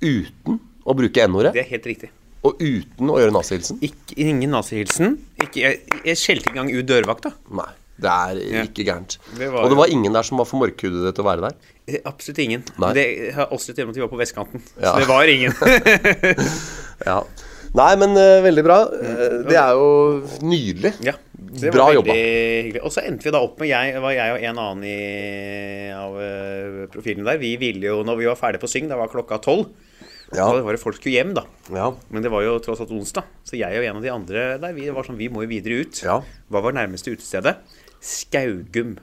uten 0.00 0.58
å 0.86 0.96
bruke 0.96 1.28
n-ordet, 1.28 1.52
Det 1.54 1.60
er 1.66 1.70
helt 1.76 1.86
riktig. 1.86 2.10
og 2.42 2.56
uten 2.58 3.06
å 3.12 3.18
gjøre 3.20 3.30
nazihilsen. 3.36 3.78
Ingen 4.16 4.50
nazihilsen. 4.50 5.18
Jeg, 5.54 5.80
jeg 6.04 6.16
skjelte 6.18 6.48
ikke 6.48 6.56
engang 6.58 6.72
ut 6.74 6.86
dørvakta. 6.88 7.30
Nei, 7.54 7.68
det 8.00 8.10
er 8.10 8.40
ikke 8.64 8.86
gærent. 8.88 9.18
Og 9.36 9.68
det 9.70 9.78
var 9.78 9.92
ingen 9.92 10.14
der 10.14 10.26
som 10.26 10.40
var 10.40 10.48
for 10.48 10.62
mørkhudede 10.62 11.12
til 11.12 11.24
å 11.24 11.28
være 11.28 11.48
der. 11.48 11.56
Eh, 11.86 12.00
Absolutt 12.08 12.40
ingen. 12.44 12.64
Nei. 12.82 12.92
Det 12.96 13.06
har 13.36 13.52
også 13.52 13.74
til 13.74 13.84
og 13.84 13.90
med 13.90 13.96
at 13.96 14.00
vi 14.00 14.04
var 14.06 14.12
på 14.12 14.20
vestkanten. 14.22 14.64
Ja. 14.78 14.94
Så 14.94 15.04
det 15.04 15.10
var 15.10 15.32
ingen. 15.36 15.52
Ja. 17.02 17.16
Nei, 17.74 17.92
men 17.98 18.12
uh, 18.14 18.38
veldig 18.44 18.62
bra. 18.62 18.76
Uh, 18.86 19.38
det 19.48 19.56
er 19.58 19.72
jo 19.74 19.86
nydelig. 20.44 20.92
ja. 21.02 21.16
Bra 21.52 21.88
jobba. 21.92 22.14
hyggelig. 22.14 22.80
Og 22.86 22.92
så 22.94 23.02
endte 23.04 23.26
vi 23.26 23.32
da 23.34 23.40
opp 23.44 23.58
med 23.60 23.68
jeg, 23.68 23.96
var 24.00 24.14
jeg 24.14 24.32
og 24.32 24.44
en 24.48 24.60
annen 24.62 24.84
i, 24.88 25.88
av 25.92 26.14
uh, 26.16 26.78
profilene 26.92 27.26
der. 27.26 27.40
Vi 27.42 27.50
ville 27.60 27.90
jo, 27.90 27.98
når 28.06 28.20
vi 28.20 28.28
var 28.30 28.38
ferdige 28.40 28.62
på 28.62 28.70
Syng, 28.70 28.86
da 28.88 28.96
var 29.00 29.10
klokka 29.12 29.40
tolv. 29.42 29.66
Ja. 30.32 30.46
Da 30.48 30.62
var 30.64 30.72
det 30.72 30.80
folk 30.80 30.96
skulle 30.96 31.18
hjem, 31.18 31.34
da. 31.36 31.44
Ja. 31.74 31.90
Men 32.08 32.24
det 32.24 32.30
var 32.32 32.44
jo 32.46 32.54
tross 32.64 32.80
alt 32.80 32.92
onsdag, 32.94 33.26
så 33.44 33.58
jeg 33.58 33.82
og 33.82 33.84
en 33.84 33.98
av 33.98 34.06
de 34.06 34.12
andre 34.14 34.44
der, 34.62 34.76
vi 34.76 34.88
var 34.94 35.04
sånn, 35.04 35.18
vi 35.20 35.28
må 35.32 35.44
jo 35.44 35.50
videre 35.50 35.82
ut. 35.84 36.00
Ja. 36.04 36.20
Hva 36.52 36.62
var 36.64 36.76
nærmeste 36.76 37.12
utestedet? 37.12 37.58
Skaugum. 38.02 38.96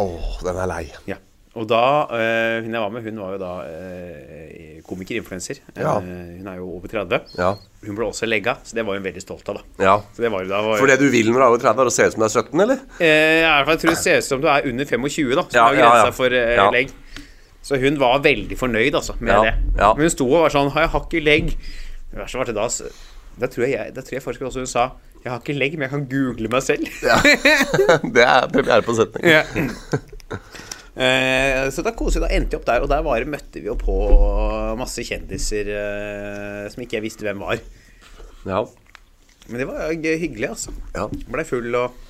Åh, 0.00 0.38
den 0.46 0.56
er 0.56 0.70
lei. 0.70 0.84
Ja. 1.10 1.16
Og 1.58 1.64
da, 1.66 1.80
uh, 2.06 2.62
hun 2.62 2.70
jeg 2.76 2.80
var 2.80 2.92
med, 2.94 3.02
hun 3.08 3.16
var 3.18 3.32
jo 3.34 3.38
da 3.42 3.48
uh, 3.66 4.76
komiker, 4.86 5.18
influenser. 5.18 5.58
Ja. 5.74 5.96
Uh, 5.98 6.36
hun 6.38 6.46
er 6.46 6.60
jo 6.60 6.68
over 6.76 6.88
30. 6.92 7.24
Ja. 7.40 7.48
Hun 7.84 7.96
ble 7.98 8.06
også 8.06 8.28
legga, 8.30 8.54
så 8.64 8.78
det 8.78 8.84
var 8.86 8.96
hun 8.96 9.04
veldig 9.04 9.22
stolt 9.24 9.50
av, 9.50 9.58
da. 9.58 9.84
ja. 9.88 9.96
Så 10.14 10.22
det 10.24 10.30
var 10.30 10.44
jo 10.46 10.52
da 10.52 10.60
var, 10.62 10.78
For 10.78 10.92
det 10.92 10.98
du 11.02 11.08
vil 11.10 11.26
når 11.32 11.40
du 11.40 11.42
er 11.42 11.48
over 11.50 11.64
30, 11.66 11.82
er 11.82 11.90
å 11.90 11.94
se 11.96 12.06
ut 12.06 12.14
som 12.14 12.22
du 12.22 12.28
er 12.28 12.32
17, 12.36 12.64
eller? 12.66 12.84
eh, 13.02 13.34
i 13.34 13.42
Jeg 13.42 13.82
tror 13.82 13.90
det 13.90 13.98
ser 14.04 14.22
ut 14.22 14.28
som 14.30 14.44
du 14.44 14.48
er 14.54 14.70
under 14.70 14.90
25, 14.94 15.34
da. 15.40 15.46
Som 15.50 15.58
Ja, 15.58 15.66
er 15.74 15.80
grensa 15.82 16.14
for 16.16 16.38
eh, 16.38 16.64
legg. 16.76 16.94
Så 17.66 17.76
hun 17.82 17.98
var 18.00 18.22
veldig 18.24 18.56
fornøyd, 18.56 18.94
altså, 19.02 19.18
med 19.20 19.34
det. 19.50 19.54
ja. 19.82 19.90
Men 19.98 20.06
hun 20.06 20.14
sto 20.14 20.30
og 20.30 20.46
var 20.46 20.54
sånn 20.54 20.70
Har 20.72 20.86
jeg 20.86 20.92
hakk 20.94 21.18
i 21.18 21.20
legg? 21.26 21.50
Det 22.10 22.22
verste 22.22 22.38
var 22.40 22.48
til 22.48 22.56
da 22.56 22.68
Da 23.42 23.46
tror 23.50 23.66
jeg- 23.68 23.94
da 23.94 24.00
tror 24.06 24.16
jeg 24.16 24.22
faktisk 24.22 24.46
også 24.48 24.62
hun 24.64 24.70
sa 24.70 24.86
Jeg 25.20 25.32
har 25.32 25.40
ikke 25.42 25.56
legg, 25.56 25.74
men 25.76 25.84
jeg 25.86 25.92
kan 25.92 26.04
google 26.08 26.48
meg 26.52 26.64
selv. 26.64 26.86
ja. 27.10 27.18
det 28.16 28.24
er 28.24 28.48
premiere 28.52 28.84
på 28.86 28.96
setning. 28.96 29.26
Ja. 29.28 29.42
Eh, 31.00 31.66
så 31.72 31.84
da 31.86 31.92
koset 31.96 32.24
da 32.24 32.30
endte 32.34 32.56
vi 32.56 32.58
opp 32.58 32.66
der, 32.68 32.82
og 32.84 32.90
der 32.90 33.04
bare 33.06 33.28
møtte 33.28 33.60
vi 33.60 33.68
jo 33.68 33.76
på 33.78 33.94
masse 34.80 35.04
kjendiser 35.06 35.68
eh, 35.76 36.64
som 36.72 36.82
ikke 36.82 36.98
jeg 36.98 37.06
visste 37.06 37.26
hvem 37.26 37.44
var. 37.44 37.60
Ja. 38.48 38.64
Men 39.50 39.62
det 39.62 39.68
var 39.68 39.92
hyggelig, 39.92 40.50
altså. 40.50 40.74
ja. 40.96 41.06
Blei 41.30 41.46
full 41.48 41.74
og 41.74 42.06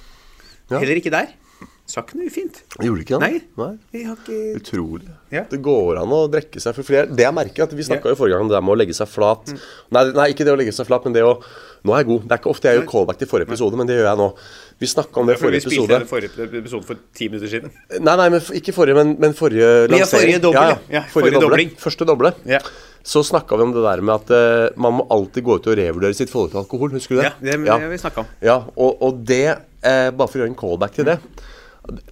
Ja. 0.71 0.79
Heller 0.79 1.01
ikke 1.01 1.11
der. 1.11 1.33
Sa 1.91 2.05
ikke 2.05 2.19
noe 2.21 2.29
ufint. 2.31 2.61
Gjorde 2.79 3.03
ikke 3.03 3.19
det? 3.19 3.29
Nei. 3.33 3.41
Nei. 3.59 4.05
Ikke 4.05 4.37
Utrolig. 4.61 5.09
Ja. 5.35 5.43
Det 5.51 5.59
går 5.63 5.99
an 5.99 6.13
å 6.15 6.21
drekke 6.31 6.63
seg 6.63 6.77
for 6.77 6.87
flere. 6.87 7.09
Det 7.11 7.25
jeg 7.25 7.35
merker, 7.35 7.67
at 7.67 7.75
vi 7.75 7.87
snakka 7.87 8.13
Ja. 8.13 8.19
forrige 8.19 8.37
gang 8.37 8.47
om 8.47 8.51
det 8.51 8.55
der 8.59 8.63
med 8.67 8.75
å 8.77 8.79
legge 8.79 8.95
seg 8.95 9.11
flat. 9.11 9.51
Nei, 9.91 10.05
nei, 10.15 10.29
ikke 10.31 10.47
det 10.47 10.55
å 10.55 10.59
legge 10.61 10.75
seg 10.75 10.87
flat, 10.87 11.05
men 11.05 11.17
det 11.17 11.25
å 11.27 11.41
Nå 11.81 11.95
er 11.97 12.03
jeg 12.03 12.09
god. 12.11 12.25
Det 12.29 12.33
er 12.35 12.41
ikke 12.43 12.51
ofte 12.51 12.69
jeg 12.69 12.77
gjør 12.77 12.89
callback 12.91 13.17
til 13.17 13.29
forrige 13.31 13.49
episode, 13.49 13.77
men 13.81 13.87
det 13.89 13.95
gjør 13.97 14.09
jeg 14.11 14.19
nå. 14.21 14.27
Vi 14.83 14.87
snakka 14.91 15.17
om 15.23 15.27
det 15.31 15.33
i 15.33 15.39
For 15.41 15.49
vi 15.49 15.61
forrige 15.61 15.63
spilte 15.65 15.81
episode. 15.81 15.97
den 15.97 16.11
forrige 16.11 16.59
episode 16.61 16.85
for 16.85 16.97
ti 17.17 17.29
minutter 17.31 17.49
siden. 17.49 17.71
Nei, 18.05 18.17
nei, 18.21 18.27
men 18.29 18.41
ikke 18.61 18.75
forrige, 18.77 18.97
men, 18.99 19.15
men 19.19 19.33
forrige 19.33 19.65
Ja, 19.65 19.87
lansering. 19.89 20.11
forrige 20.13 20.43
doble, 20.45 20.79
ja. 20.93 21.03
Forrige 21.09 21.41
doble. 21.41 21.65
Første 21.81 22.05
doble. 22.05 22.35
Ja, 22.45 22.61
Så 23.03 23.23
snakka 23.25 23.57
vi 23.57 23.63
om 23.65 23.73
det 23.73 23.81
der 23.81 24.03
med 24.05 24.13
at 24.13 24.29
uh, 24.29 24.77
man 24.77 24.99
må 24.99 25.07
alltid 25.09 25.43
gå 25.43 25.57
ut 25.57 25.67
og 25.73 25.79
revurdere 25.81 26.13
sitt 26.13 26.29
forhold 26.29 26.51
til 26.53 26.61
alkohol. 26.61 26.91
Husker 26.93 27.17
du 27.17 27.23
det? 27.23 27.33
ja 27.49 27.57
det 27.57 27.81
det 27.81 27.91
vi 27.95 27.97
snakka 27.97 28.21
om. 28.21 28.27
Ja, 28.45 28.59
og, 28.77 29.01
og 29.01 29.25
det, 29.25 29.57
uh, 29.57 30.11
bare 30.13 30.29
for 30.29 30.37
å 30.37 30.43
gjøre 30.45 30.53
en 30.53 30.61
callback 30.61 30.93
til 30.93 31.09
det 31.09 31.17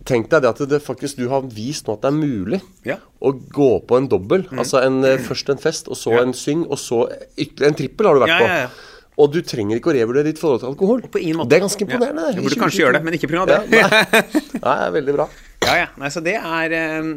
Tenk 0.05 0.29
deg 0.33 0.43
det 0.43 0.49
at 0.51 0.63
det 0.71 0.81
faktisk 0.85 1.17
du 1.17 1.29
har 1.29 1.43
vist 1.43 1.87
nå 1.89 1.95
at 1.95 2.03
det 2.03 2.11
er 2.13 2.17
mulig 2.19 2.61
Ja. 2.85 2.97
å 3.23 3.33
gå 3.33 3.71
på 3.87 3.97
en 3.97 4.09
dobbel. 4.09 4.47
Altså 4.53 4.83
en, 4.85 5.05
eh, 5.05 5.19
først 5.19 5.49
en 5.51 5.59
fest, 5.59 5.89
og 5.89 5.97
så 5.97 6.11
Mm. 6.13 6.17
Ja. 6.17 6.23
en 6.23 6.33
syng, 6.35 6.63
og 6.71 6.79
så 6.79 7.03
ytterligere 7.37 7.67
en 7.69 7.75
trippel 7.75 8.07
har 8.07 8.15
du 8.15 8.21
vært 8.21 8.29
Ja, 8.29 8.39
ja, 8.41 8.59
ja. 8.63 8.67
på. 8.69 8.73
Og 9.19 9.33
du 9.33 9.41
trenger 9.43 9.77
ikke 9.81 9.91
å 9.91 9.95
revurdere 9.99 10.25
ditt 10.25 10.39
forhold 10.39 10.61
til 10.61 10.69
alkohol. 10.71 11.01
Det 11.03 11.57
er 11.57 11.61
ganske 11.61 11.83
imponerende. 11.83 12.35
Det. 12.35 12.43
Burde 12.45 12.61
kanskje 12.61 12.85
gjøre 12.85 12.93
det, 12.93 13.05
men 13.05 13.15
ikke 13.15 13.29
pga. 13.29 13.47
Det. 13.47 13.71
nei. 13.71 14.61
nei, 14.63 14.91
veldig 14.95 15.15
bra. 15.17 15.29
Ja, 15.67 15.75
ja. 15.75 15.87
Nei, 15.99 16.09
så 16.09 16.23
det 16.23 16.37
er 16.37 16.73
eh, 16.73 17.15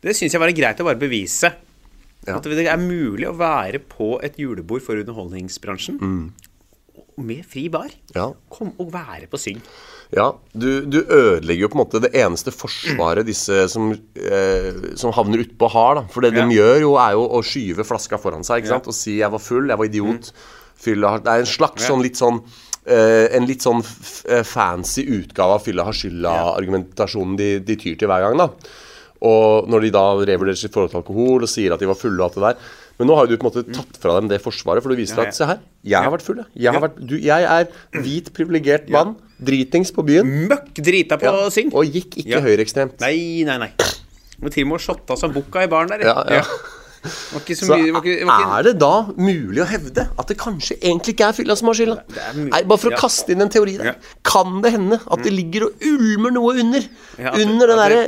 Det 0.00 0.16
syns 0.16 0.32
jeg 0.32 0.40
var 0.40 0.48
greit 0.56 0.80
å 0.80 0.84
bare 0.84 0.96
bevise. 0.98 1.52
Ja. 2.26 2.36
At 2.36 2.42
det 2.44 2.66
er 2.66 2.76
mulig 2.80 3.26
å 3.28 3.36
være 3.36 3.78
på 3.80 4.18
et 4.24 4.36
julebord 4.36 4.80
for 4.82 4.96
underholdningsbransjen 4.96 6.32
med 7.18 7.44
fri 7.46 7.68
bar. 7.68 7.90
Ja. 8.14 8.30
Kom 8.48 8.72
og 8.78 8.92
være 8.92 9.26
på 9.30 9.38
Syng. 9.40 9.60
Ja, 10.14 10.32
du, 10.52 10.84
du 10.90 11.00
ødelegger 11.04 11.62
jo 11.62 11.68
på 11.68 11.78
en 11.78 11.82
måte 11.84 12.00
det 12.02 12.10
eneste 12.18 12.50
forsvaret 12.50 13.26
disse 13.28 13.68
som, 13.70 13.92
eh, 14.18 14.80
som 14.98 15.12
havner 15.14 15.44
utpå 15.44 15.68
har. 15.70 15.94
da 16.00 16.02
For 16.10 16.20
det 16.22 16.34
Ja. 16.34 16.46
de 16.46 16.56
gjør, 16.56 16.80
jo 16.80 16.94
er 16.98 17.12
jo 17.12 17.28
å 17.28 17.42
skyve 17.46 17.86
flaska 17.86 18.18
foran 18.18 18.42
seg 18.46 18.62
ikke 18.64 18.72
sant? 18.74 18.88
og 18.88 18.94
si 18.94 19.18
'jeg 19.18 19.30
var 19.30 19.38
full, 19.38 19.68
jeg 19.68 19.78
var 19.78 19.86
idiot'. 19.86 20.32
Fyll, 20.80 21.00
det 21.00 21.26
er 21.28 21.38
en 21.40 21.46
slags 21.46 21.84
sånn 21.86 22.02
litt 22.02 22.16
sånn 22.16 22.40
eh, 22.86 23.28
en 23.36 23.46
litt 23.46 23.60
sånn 23.60 23.82
eh, 24.26 24.42
fancy 24.42 25.04
utgave 25.04 25.52
av 25.58 25.62
fylla 25.62 25.84
har 25.84 25.92
skylda-argumentasjonen 25.92 27.36
de, 27.36 27.58
de 27.60 27.76
tyr 27.76 27.98
til 27.98 28.08
hver 28.08 28.22
gang. 28.24 28.38
da 28.38 28.48
Og 29.22 29.68
når 29.68 29.80
de 29.84 29.90
da 29.90 30.04
revurderer 30.16 30.56
sitt 30.56 30.72
forhold 30.72 30.90
til 30.90 31.02
alkohol 31.02 31.42
og 31.44 31.48
sier 31.52 31.74
at 31.74 31.78
de 31.82 31.86
var 31.90 31.98
fulle 32.00 32.18
og 32.22 32.30
alt 32.30 32.34
det 32.38 32.42
der. 32.48 32.56
Men 33.00 33.08
nå 33.08 33.16
har 33.16 33.24
jo 33.26 33.32
du 33.32 33.40
på 33.40 33.48
en 33.48 33.50
måte 33.50 33.62
tatt 33.72 33.96
fra 34.02 34.18
dem 34.18 34.28
det 34.28 34.42
forsvaret, 34.44 34.84
for 34.84 34.92
du 34.92 34.98
viser 35.00 35.22
Ja, 35.22 35.28
at 35.30 35.36
se 35.36 35.46
her, 35.48 35.62
jeg 35.88 36.04
har 36.04 36.12
vært 36.12 36.26
full. 36.26 36.42
jeg. 36.52 36.72
Har 36.74 36.82
vært, 36.84 36.98
du, 37.00 37.14
jeg 37.16 37.46
er 37.48 37.70
hvit, 37.96 38.28
privilegert 38.36 38.90
mann, 38.92 39.14
dritings 39.40 39.88
på 39.96 40.04
byen, 40.04 40.28
Møkk 40.50 40.82
drita 40.84 41.16
på 41.16 41.30
Ja, 41.30 41.48
syng. 41.48 41.72
og 41.72 41.88
gikk 41.88 42.18
ikke 42.20 42.36
Ja. 42.36 42.42
høyreekstremt. 42.44 43.00
Nei, 43.00 43.42
nei, 43.48 43.56
nei. 43.56 43.70
Må 44.40 44.52
til 44.52 44.64
og 44.64 44.74
med 44.74 44.84
shotta 44.84 45.16
som 45.16 45.32
bukka 45.32 45.64
i 45.64 45.72
baren 45.72 45.88
der. 45.88 46.04
Ja, 46.04 46.24
ja. 46.28 46.44
Var 47.00 47.40
ikke 47.40 47.56
så 47.56 47.64
Så 47.64 47.76
mye 47.80 47.92
var 47.94 48.04
ikke, 48.04 48.26
var 48.28 48.42
ikke, 48.42 48.56
er 48.58 48.62
det 48.66 48.72
da 48.82 48.94
mulig 49.16 49.62
å 49.64 49.66
hevde 49.70 50.02
at 50.20 50.28
det 50.28 50.36
kanskje 50.36 50.76
egentlig 50.82 51.14
ikke 51.14 51.28
er 51.30 51.32
fylla 51.32 51.56
som 51.56 51.70
har 51.70 51.78
skylda? 51.78 51.96
Bare 52.68 52.76
for 52.76 52.90
å 52.90 52.92
ja. 52.92 52.98
kaste 53.00 53.32
inn 53.32 53.40
en 53.40 53.48
teori 53.48 53.78
der. 53.78 53.86
Ja. 53.86 53.94
Mm. 53.96 54.18
Kan 54.28 54.60
det 54.60 54.72
hende 54.76 54.98
at 55.00 55.22
det 55.24 55.32
ligger 55.32 55.70
og 55.70 55.86
ulmer 55.88 56.34
noe 56.36 56.52
under? 56.60 56.84
Ja, 57.16 57.32
under 57.40 57.72
det 57.72 57.78
derre 57.80 58.02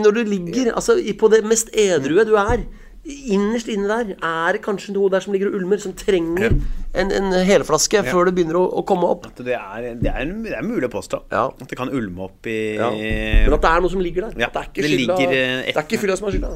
Når 0.00 0.16
du 0.16 0.22
ligger 0.24 0.72
altså, 0.72 0.96
på 0.96 1.28
det 1.28 1.42
mest 1.44 1.68
edrue 1.76 2.24
du 2.24 2.32
er. 2.40 2.64
Innerst 3.08 3.70
inne 3.72 3.88
der 3.88 4.10
er 4.16 4.56
det 4.56 4.60
kanskje 4.64 4.92
noe 4.92 5.08
der 5.12 5.22
som 5.24 5.32
ligger 5.32 5.48
og 5.48 5.54
ulmer, 5.56 5.80
som 5.80 5.94
trenger 5.96 6.52
en, 6.92 7.12
en 7.14 7.32
helflaske 7.48 8.02
før 8.04 8.28
det 8.28 8.34
begynner 8.36 8.58
å, 8.60 8.64
å 8.80 8.82
komme 8.88 9.08
opp. 9.08 9.30
det, 9.38 9.54
er, 9.56 9.86
det, 9.96 10.10
er, 10.12 10.34
det 10.44 10.52
er 10.58 10.66
mulig 10.66 10.90
å 10.90 10.92
påstå. 10.92 11.22
Ja. 11.32 11.46
At 11.48 11.72
det 11.72 11.78
kan 11.80 11.88
ulme 11.88 12.26
opp 12.28 12.48
i 12.50 12.58
Ja. 12.76 12.90
Men 12.92 13.56
at 13.56 13.64
det 13.64 13.70
er 13.70 13.84
noe 13.84 13.94
som 13.94 14.04
ligger 14.04 14.28
der. 14.28 14.36
Ja, 14.44 14.50
det 14.52 14.60
er 14.60 14.68
ikke 14.68 14.84
skylda 14.84 15.16
ligger, 15.16 15.32
eh, 15.38 15.64
Det 15.70 15.74
er 15.74 15.86
ikke 15.86 16.02
fylla 16.04 16.18
som 16.20 16.28
har 16.28 16.36
skylda. 16.36 16.52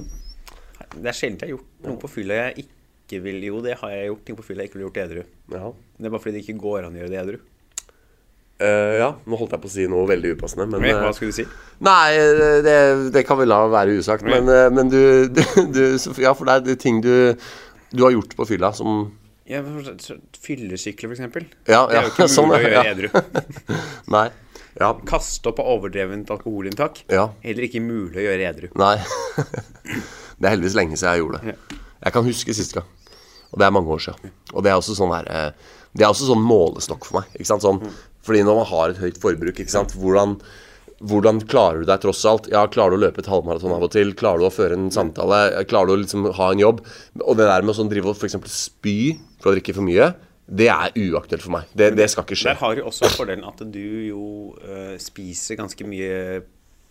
Det 0.92 1.08
er 1.08 1.16
sjelden 1.16 1.40
jeg 1.40 1.48
har 1.48 1.54
gjort 1.56 1.88
noe 1.88 2.00
på 2.02 2.12
fylla 2.18 2.40
jeg 2.42 2.66
ikke 2.66 3.22
vil 3.24 3.48
Jo, 3.48 3.62
det 3.64 3.78
har 3.80 3.94
jeg 3.96 4.10
gjort. 4.10 4.22
Ting 4.28 4.36
på 4.42 4.44
fylla 4.50 4.66
jeg 4.66 4.72
ikke 4.72 4.78
ville 4.80 4.90
gjort 4.90 5.00
edru. 5.06 5.24
Ja. 5.56 5.72
Det 5.72 6.08
er 6.08 6.14
bare 6.14 6.24
fordi 6.26 6.36
det 6.36 6.44
ikke 6.44 6.60
går 6.60 6.88
an 6.88 6.98
å 6.98 7.00
gjøre 7.00 7.12
det 7.14 7.20
edru. 7.22 7.40
Eh, 8.62 8.96
ja, 9.00 9.08
nå 9.26 9.38
holdt 9.40 9.54
jeg 9.56 9.62
på 9.62 9.68
å 9.70 9.72
si 9.72 9.86
noe 9.90 10.06
veldig 10.06 10.36
upassende, 10.36 10.68
men 10.70 10.84
Oi, 10.84 10.92
eh, 10.92 11.00
Hva 11.02 11.10
skulle 11.16 11.32
du 11.32 11.38
si? 11.40 11.46
Nei, 11.82 12.12
det, 12.62 12.76
det 13.14 13.24
kan 13.26 13.40
vi 13.40 13.46
la 13.48 13.62
være 13.72 13.96
usagt. 13.98 14.26
Men, 14.28 14.46
eh, 14.52 14.68
men 14.74 14.92
du, 14.92 15.00
du, 15.34 15.42
du 15.74 15.82
Ja, 16.22 16.34
for 16.38 16.46
det 16.46 16.54
er 16.54 16.68
det 16.68 16.78
ting 16.84 17.00
du, 17.04 17.34
du 17.90 18.04
har 18.06 18.14
gjort 18.14 18.36
på 18.38 18.46
fylla 18.52 18.70
som 18.76 19.10
Ja, 19.50 19.64
Fyllesykler, 20.38 21.10
for 21.10 21.16
eksempel. 21.16 21.48
Ja, 21.66 21.82
Det 21.90 21.98
er 21.98 22.06
jo 22.06 22.14
ikke 22.14 22.22
mulig 22.28 22.36
sånn, 22.36 22.54
å 22.54 22.62
gjøre 22.62 22.78
ja. 22.78 22.94
edru. 22.94 23.10
Nei. 24.16 24.26
Ja. 24.78 24.94
Kaste 25.08 25.50
opp 25.50 25.60
av 25.60 25.68
overdrevent 25.74 26.30
alkoholinntak. 26.32 27.02
Ja. 27.12 27.26
Heller 27.42 27.66
ikke 27.66 27.82
mulig 27.84 28.22
å 28.22 28.26
gjøre 28.30 28.46
edru. 28.48 28.70
Nei. 28.80 28.94
Det 29.82 30.48
er 30.48 30.54
heldigvis 30.54 30.78
lenge 30.78 30.96
siden 30.96 31.12
jeg 31.12 31.24
gjorde 31.24 31.42
det. 31.42 31.56
Jeg 32.02 32.14
kan 32.14 32.26
huske 32.26 32.54
sist 32.56 32.72
gang. 32.78 32.88
Og 33.52 33.60
det 33.60 33.66
er 33.66 33.74
mange 33.74 33.92
år 33.92 34.00
siden. 34.06 34.32
Og 34.54 34.64
det 34.64 34.72
er 34.72 34.78
også 34.80 34.96
sånn 34.96 35.12
her 35.12 35.28
eh, 35.28 35.74
Det 35.92 36.06
er 36.06 36.08
også 36.10 36.30
sånn 36.30 36.40
målestokk 36.42 37.04
for 37.04 37.20
meg. 37.20 37.34
Ikke 37.36 37.50
sant? 37.50 37.66
Sånn, 37.66 37.82
fordi 38.22 38.42
når 38.46 38.60
man 38.62 38.68
har 38.72 38.92
et 38.92 39.00
høyt 39.02 39.18
forbruk, 39.22 39.58
ikke 39.62 39.72
sant 39.72 39.94
hvordan, 39.98 40.36
hvordan 41.02 41.40
klarer 41.50 41.82
du 41.82 41.88
deg 41.90 42.02
tross 42.04 42.22
alt? 42.30 42.48
Ja, 42.52 42.64
Klarer 42.70 42.94
du 42.94 43.00
å 43.00 43.04
løpe 43.06 43.22
et 43.24 43.30
halvmaraton 43.30 43.74
av 43.74 43.82
og 43.88 43.90
til? 43.94 44.12
Klarer 44.18 44.42
du 44.42 44.46
å 44.46 44.52
føre 44.54 44.76
en 44.78 44.90
samtale? 44.94 45.40
Klarer 45.70 45.90
du 45.90 45.94
å 45.96 46.00
liksom 46.04 46.28
ha 46.38 46.50
en 46.54 46.62
jobb? 46.62 46.84
Og 47.24 47.38
det 47.40 47.48
der 47.50 47.64
med 47.66 47.74
å 47.74 47.78
sånn 47.80 47.90
drive 47.90 48.12
og 48.12 48.18
f.eks. 48.20 48.38
spy 48.54 48.96
for 49.42 49.50
å 49.50 49.56
drikke 49.56 49.74
for 49.74 49.86
mye, 49.86 50.12
det 50.52 50.68
er 50.70 50.94
uaktuelt 50.98 51.42
for 51.42 51.54
meg. 51.54 51.70
Det, 51.74 51.92
det 51.98 52.08
skal 52.12 52.26
ikke 52.26 52.38
skje. 52.38 52.52
Der 52.52 52.60
har 52.62 52.74
du 52.76 52.82
også 52.86 53.08
fordelen 53.14 53.46
at 53.48 53.62
du 53.72 53.82
jo 54.08 54.24
uh, 54.62 54.94
spiser 55.00 55.58
ganske 55.58 55.86
mye 55.88 56.42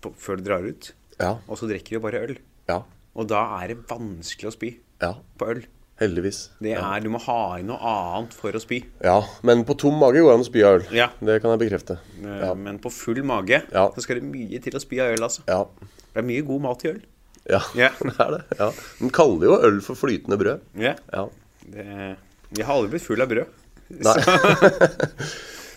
på, 0.01 0.11
før 0.17 0.39
du 0.39 0.47
drar 0.47 0.65
ut. 0.65 0.91
Ja. 1.21 1.35
Og 1.47 1.59
så 1.59 1.67
drikker 1.69 1.93
du 1.93 1.99
jo 1.99 2.03
bare 2.03 2.23
øl. 2.25 2.35
Ja. 2.71 2.81
Og 3.15 3.27
da 3.29 3.43
er 3.61 3.73
det 3.73 3.83
vanskelig 3.89 4.49
å 4.49 4.55
spy 4.55 4.73
Ja. 5.03 5.13
på 5.37 5.51
øl. 5.53 5.63
Heldigvis. 6.01 6.39
Det 6.63 6.73
er, 6.73 6.99
Du 7.05 7.09
må 7.13 7.19
ha 7.21 7.37
i 7.59 7.63
noe 7.65 7.77
annet 7.77 8.33
for 8.33 8.51
å 8.57 8.61
spy. 8.63 8.79
Ja, 9.05 9.19
men 9.45 9.61
på 9.67 9.75
tom 9.77 9.99
mage 10.01 10.17
går 10.23 10.31
det 10.31 10.37
an 10.39 10.45
å 10.45 10.49
spy 10.49 10.63
av 10.65 10.79
øl. 10.79 10.85
Ja. 10.97 11.07
Det 11.21 11.35
kan 11.43 11.53
jeg 11.53 11.61
bekrefte. 11.67 11.99
Eh, 12.23 12.39
Ja. 12.47 12.53
Men 12.57 12.79
på 12.81 12.89
full 12.91 13.21
mage 13.23 13.61
Ja. 13.71 13.87
så 13.95 14.01
skal 14.01 14.19
det 14.19 14.25
mye 14.31 14.59
til 14.63 14.73
å 14.73 14.81
spy 14.81 14.99
av 14.99 15.13
øl. 15.13 15.21
altså. 15.29 15.43
Ja. 15.47 15.63
Det 16.13 16.23
er 16.23 16.27
mye 16.27 16.41
god 16.47 16.61
mat 16.65 16.83
i 16.85 16.89
øl. 16.95 17.01
Ja, 17.49 17.61
Ja. 17.77 17.89
det 18.01 18.15
er 18.19 18.31
det. 18.37 18.41
Ja. 18.59 18.71
De 18.99 19.09
kaller 19.09 19.45
jo 19.47 19.59
øl 19.69 19.79
for 19.81 19.95
flytende 19.95 20.37
brød. 20.41 20.59
Ja. 20.81 20.95
Ja. 21.13 21.27
Det, 21.71 21.85
jeg 22.57 22.65
har 22.65 22.73
aldri 22.75 22.95
blitt 22.97 23.05
full 23.05 23.21
av 23.21 23.29
brød. 23.29 23.45
Nei. 24.01 24.17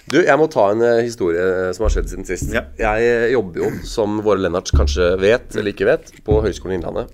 Du, 0.05 0.19
jeg 0.21 0.37
må 0.37 0.45
ta 0.53 0.67
en 0.75 0.83
eh, 0.85 0.99
historie 1.07 1.41
eh, 1.41 1.71
som 1.73 1.87
har 1.87 1.93
skjedd 1.95 2.11
siden 2.11 2.27
sist. 2.29 2.51
Ja. 2.53 2.61
Jeg 2.77 3.31
jobber 3.33 3.63
jo, 3.63 3.71
som 3.89 4.19
våre 4.21 4.43
Lennarts 4.45 4.75
kanskje 4.77 5.15
vet 5.17 5.55
eller 5.57 5.73
ikke 5.73 5.87
vet, 5.89 6.11
på 6.27 6.43
Høgskolen 6.45 6.77
Innlandet. 6.77 7.09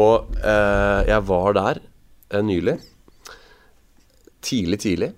Og 0.00 0.30
eh, 0.40 1.02
jeg 1.10 1.20
var 1.28 1.52
der 1.58 1.82
nylig. 2.40 2.78
Tidlig, 4.42 4.80
tidlig. 4.82 5.12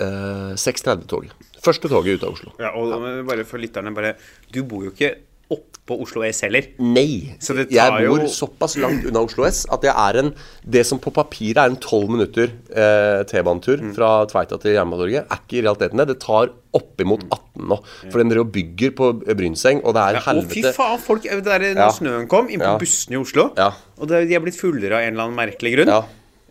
Eh, 0.00 0.52
6.30-toget. 0.60 1.32
Første 1.60 1.88
toget 1.92 2.18
ut 2.20 2.24
av 2.28 2.36
Oslo. 2.36 2.52
Ja, 2.60 2.70
og 2.76 2.92
ja. 2.92 3.22
bare 3.28 3.44
for 3.48 3.60
lytterne 3.60 3.92
bare, 3.96 4.14
Du 4.52 4.62
bor 4.64 4.84
jo 4.86 4.90
ikke 4.94 5.14
oppå 5.50 5.96
Oslo 6.04 6.22
S 6.24 6.40
heller. 6.46 6.68
Nei. 6.78 7.34
Så 7.42 7.52
det 7.56 7.66
jeg 7.74 7.90
bor 7.90 8.20
jo- 8.22 8.28
såpass 8.30 8.76
langt 8.80 9.04
unna 9.08 9.20
Oslo 9.26 9.44
S 9.48 9.66
at 9.70 9.82
jeg 9.82 9.92
er 9.92 10.18
en 10.20 10.34
Det 10.64 10.84
som 10.86 10.98
på 11.02 11.10
papiret 11.12 11.58
er 11.58 11.68
en 11.72 11.76
tolv 11.76 12.08
minutter 12.08 12.52
eh, 12.70 13.24
T-banetur 13.24 13.80
Mm. 13.82 13.94
fra 13.96 14.24
Tveita 14.30 14.58
til 14.60 14.72
Jernbanetorget, 14.76 15.26
er 15.26 15.40
ikke 15.42 15.58
i 15.58 15.62
realiteten 15.66 15.96
det. 15.98 16.06
Det 16.08 16.20
tar 16.20 16.52
oppimot 16.72 17.24
18 17.32 17.66
nå. 17.68 17.80
For 18.12 18.18
den 18.22 18.28
driver 18.30 18.44
bygger 18.52 18.90
på 18.94 19.12
Brynseng, 19.36 19.82
og 19.84 19.94
det 19.94 20.00
er 20.06 20.12
ja, 20.14 20.20
helvete. 20.20 20.46
og 20.46 20.52
fy 20.52 20.76
faen, 20.76 20.98
folk, 21.00 21.22
det 21.24 21.44
der, 21.44 21.58
Når 21.58 21.76
Ja. 21.76 21.90
snøen 21.90 22.28
kom 22.28 22.48
inn 22.48 22.60
på 22.60 22.78
bussene 22.78 23.14
i 23.18 23.20
Oslo, 23.20 23.52
Ja. 23.56 23.72
og 23.98 24.08
det, 24.08 24.28
de 24.28 24.34
er 24.34 24.40
blitt 24.40 24.56
fullere 24.60 24.92
av 24.94 25.02
en 25.02 25.12
eller 25.14 25.24
annen 25.24 25.36
merkelig 25.36 25.74
grunn 25.76 25.88
Ja. 25.88 26.02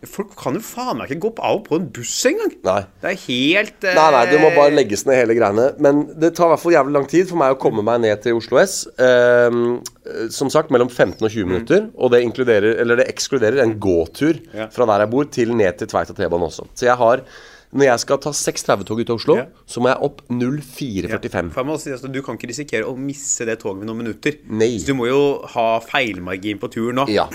Folk 0.08 0.30
kan 0.40 0.54
jo 0.56 0.62
faen 0.64 0.96
meg 0.96 1.10
ikke 1.10 1.20
gå 1.26 1.30
av 1.44 1.58
og 1.58 1.64
på 1.66 1.76
en 1.76 1.88
buss 1.92 2.14
engang! 2.30 2.54
Nei. 2.64 2.78
Det 3.02 3.10
er 3.10 3.18
helt 3.26 3.84
eh, 3.84 3.96
Nei, 3.98 4.06
nei, 4.14 4.22
det 4.30 4.38
må 4.40 4.48
bare 4.56 4.72
legges 4.72 5.04
ned 5.08 5.18
hele 5.20 5.36
greiene. 5.36 5.66
Men 5.82 6.02
det 6.22 6.30
tar 6.38 6.48
i 6.48 6.54
hvert 6.54 6.62
fall 6.62 6.72
jævlig 6.76 6.96
lang 6.96 7.08
tid 7.10 7.28
for 7.28 7.40
meg 7.42 7.52
å 7.52 7.60
komme 7.60 7.84
meg 7.84 8.00
ned 8.06 8.22
til 8.24 8.38
Oslo 8.38 8.60
S. 8.62 8.78
Ehm, 8.96 9.60
eh, 10.08 10.26
som 10.32 10.48
sagt, 10.52 10.72
mellom 10.72 10.88
15 10.88 11.20
og 11.20 11.28
20 11.28 11.50
minutter. 11.50 11.86
Og 12.00 12.14
det 12.14 12.22
inkluderer, 12.24 12.78
eller 12.80 13.02
det 13.02 13.10
ekskluderer 13.12 13.60
en 13.64 13.76
gåtur 13.82 14.40
Ja. 14.56 14.70
fra 14.72 14.88
der 14.88 15.04
jeg 15.04 15.12
bor, 15.12 15.28
til 15.36 15.52
ned 15.56 15.78
til 15.82 15.92
Tveita 15.92 16.16
T-bane 16.16 16.48
også. 16.48 16.64
Så 16.74 16.88
jeg 16.88 16.96
har 16.96 17.24
Når 17.70 17.86
jeg 17.86 18.00
skal 18.02 18.18
ta 18.18 18.30
6.30-tog 18.34 18.98
ut 19.00 19.10
av 19.12 19.18
Oslo, 19.20 19.34
Ja. 19.38 19.44
så 19.70 19.78
må 19.82 19.86
jeg 19.92 20.02
opp 20.02 20.22
04.45. 20.28 21.50
Ja. 21.54 21.76
si, 21.78 21.90
altså, 21.94 22.08
du 22.10 22.18
kan 22.26 22.34
ikke 22.38 22.48
risikere 22.50 22.88
å 22.90 22.96
misse 22.98 23.46
det 23.46 23.60
toget 23.62 23.78
med 23.78 23.86
noen 23.90 24.00
minutter. 24.02 24.38
Nei. 24.50 24.72
Så 24.82 24.90
du 24.90 24.94
må 24.98 25.06
jo 25.06 25.20
ha 25.54 25.66
feilmargin 25.84 26.58
på 26.58 26.70
turen 26.72 26.98
nå. 26.98 27.06
Ja. 27.12 27.28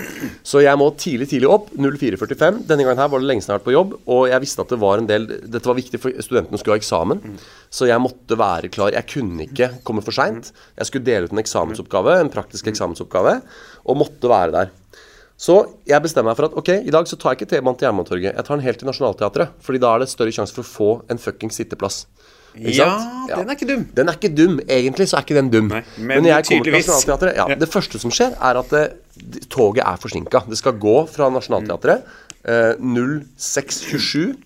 Så 0.44 0.60
jeg 0.60 0.76
må 0.76 0.90
tidlig, 1.00 1.30
tidlig 1.32 1.48
opp. 1.48 1.70
04.45. 1.72 2.66
Denne 2.68 2.84
gangen 2.84 3.00
her 3.00 3.08
var 3.12 3.24
det 3.24 3.30
lengst 3.30 3.48
jeg 3.48 3.54
har 3.54 3.62
vært 3.62 3.68
på 3.70 3.76
jobb, 3.76 3.96
og 4.12 4.26
jeg 4.28 4.44
visste 4.44 4.60
at 4.66 4.74
det 4.74 4.80
var 4.82 4.98
en 5.02 5.08
del 5.08 5.26
Dette 5.26 5.66
var 5.70 5.78
viktig, 5.80 6.00
for 6.02 6.12
studentene 6.20 6.60
skulle 6.60 6.76
ha 6.76 6.82
eksamen. 6.82 7.22
Så 7.72 7.88
jeg 7.88 8.02
måtte 8.04 8.36
være 8.38 8.68
klar. 8.72 8.92
Jeg 8.92 9.08
kunne 9.08 9.48
ikke 9.48 9.70
komme 9.88 10.04
for 10.04 10.12
seint. 10.16 10.52
Jeg 10.76 10.90
skulle 10.90 11.08
dele 11.08 11.30
ut 11.30 11.32
en 11.32 11.40
eksamensoppgave, 11.42 12.20
en 12.20 12.32
praktisk 12.32 12.68
eksamensoppgave, 12.68 13.38
og 13.86 13.96
måtte 14.04 14.28
være 14.28 14.52
der. 14.52 14.74
Så 15.36 15.52
jeg 15.84 16.00
bestemmer 16.00 16.30
meg 16.32 16.38
for 16.38 16.46
at 16.48 16.54
ok, 16.56 16.70
i 16.88 16.92
dag 16.94 17.04
så 17.10 17.16
tar 17.20 17.34
jeg 17.34 17.42
ikke 17.42 17.50
T-banen 17.52 17.76
til 17.76 17.84
Jernbanetorget. 17.90 18.32
Jeg 18.38 18.44
tar 18.46 18.56
den 18.56 18.64
helt 18.64 18.78
til 18.80 18.88
Nationaltheatret, 18.88 19.48
Fordi 19.60 19.78
da 19.82 19.90
er 19.94 19.98
det 20.00 20.08
større 20.08 20.32
sjanse 20.32 20.54
for 20.56 20.64
å 20.64 20.70
få 20.70 20.86
en 21.12 21.18
fuckings 21.20 21.58
sitteplass. 21.60 22.06
Ja, 22.56 22.86
sant? 22.96 23.28
den 23.36 23.50
er 23.52 23.56
ikke 23.58 23.68
dum. 23.68 23.82
Den 23.98 24.08
er 24.08 24.14
ikke 24.16 24.30
dum. 24.32 24.54
Egentlig 24.64 25.04
så 25.10 25.18
er 25.18 25.22
ikke 25.26 25.36
den 25.36 25.50
dum. 25.52 25.68
Nei, 25.68 25.82
men 25.98 26.22
men 26.22 26.26
jeg 26.30 26.40
kommer 26.48 26.64
til. 26.64 26.72
Nationaltheatret. 26.72 27.36
Ja, 27.36 27.44
Ja. 27.52 27.56
det 27.60 27.68
første 27.68 27.98
som 28.00 28.08
skjer, 28.16 28.32
er 28.40 28.56
at 28.62 28.68
det, 28.72 28.84
toget 29.52 29.84
er 29.84 29.96
forsinka. 30.00 30.40
Det 30.48 30.56
skal 30.56 30.72
gå 30.80 30.96
fra 31.12 31.28
Nationaltheatret 31.28 32.00
eh, 32.48 32.80
06.27. 32.80 34.40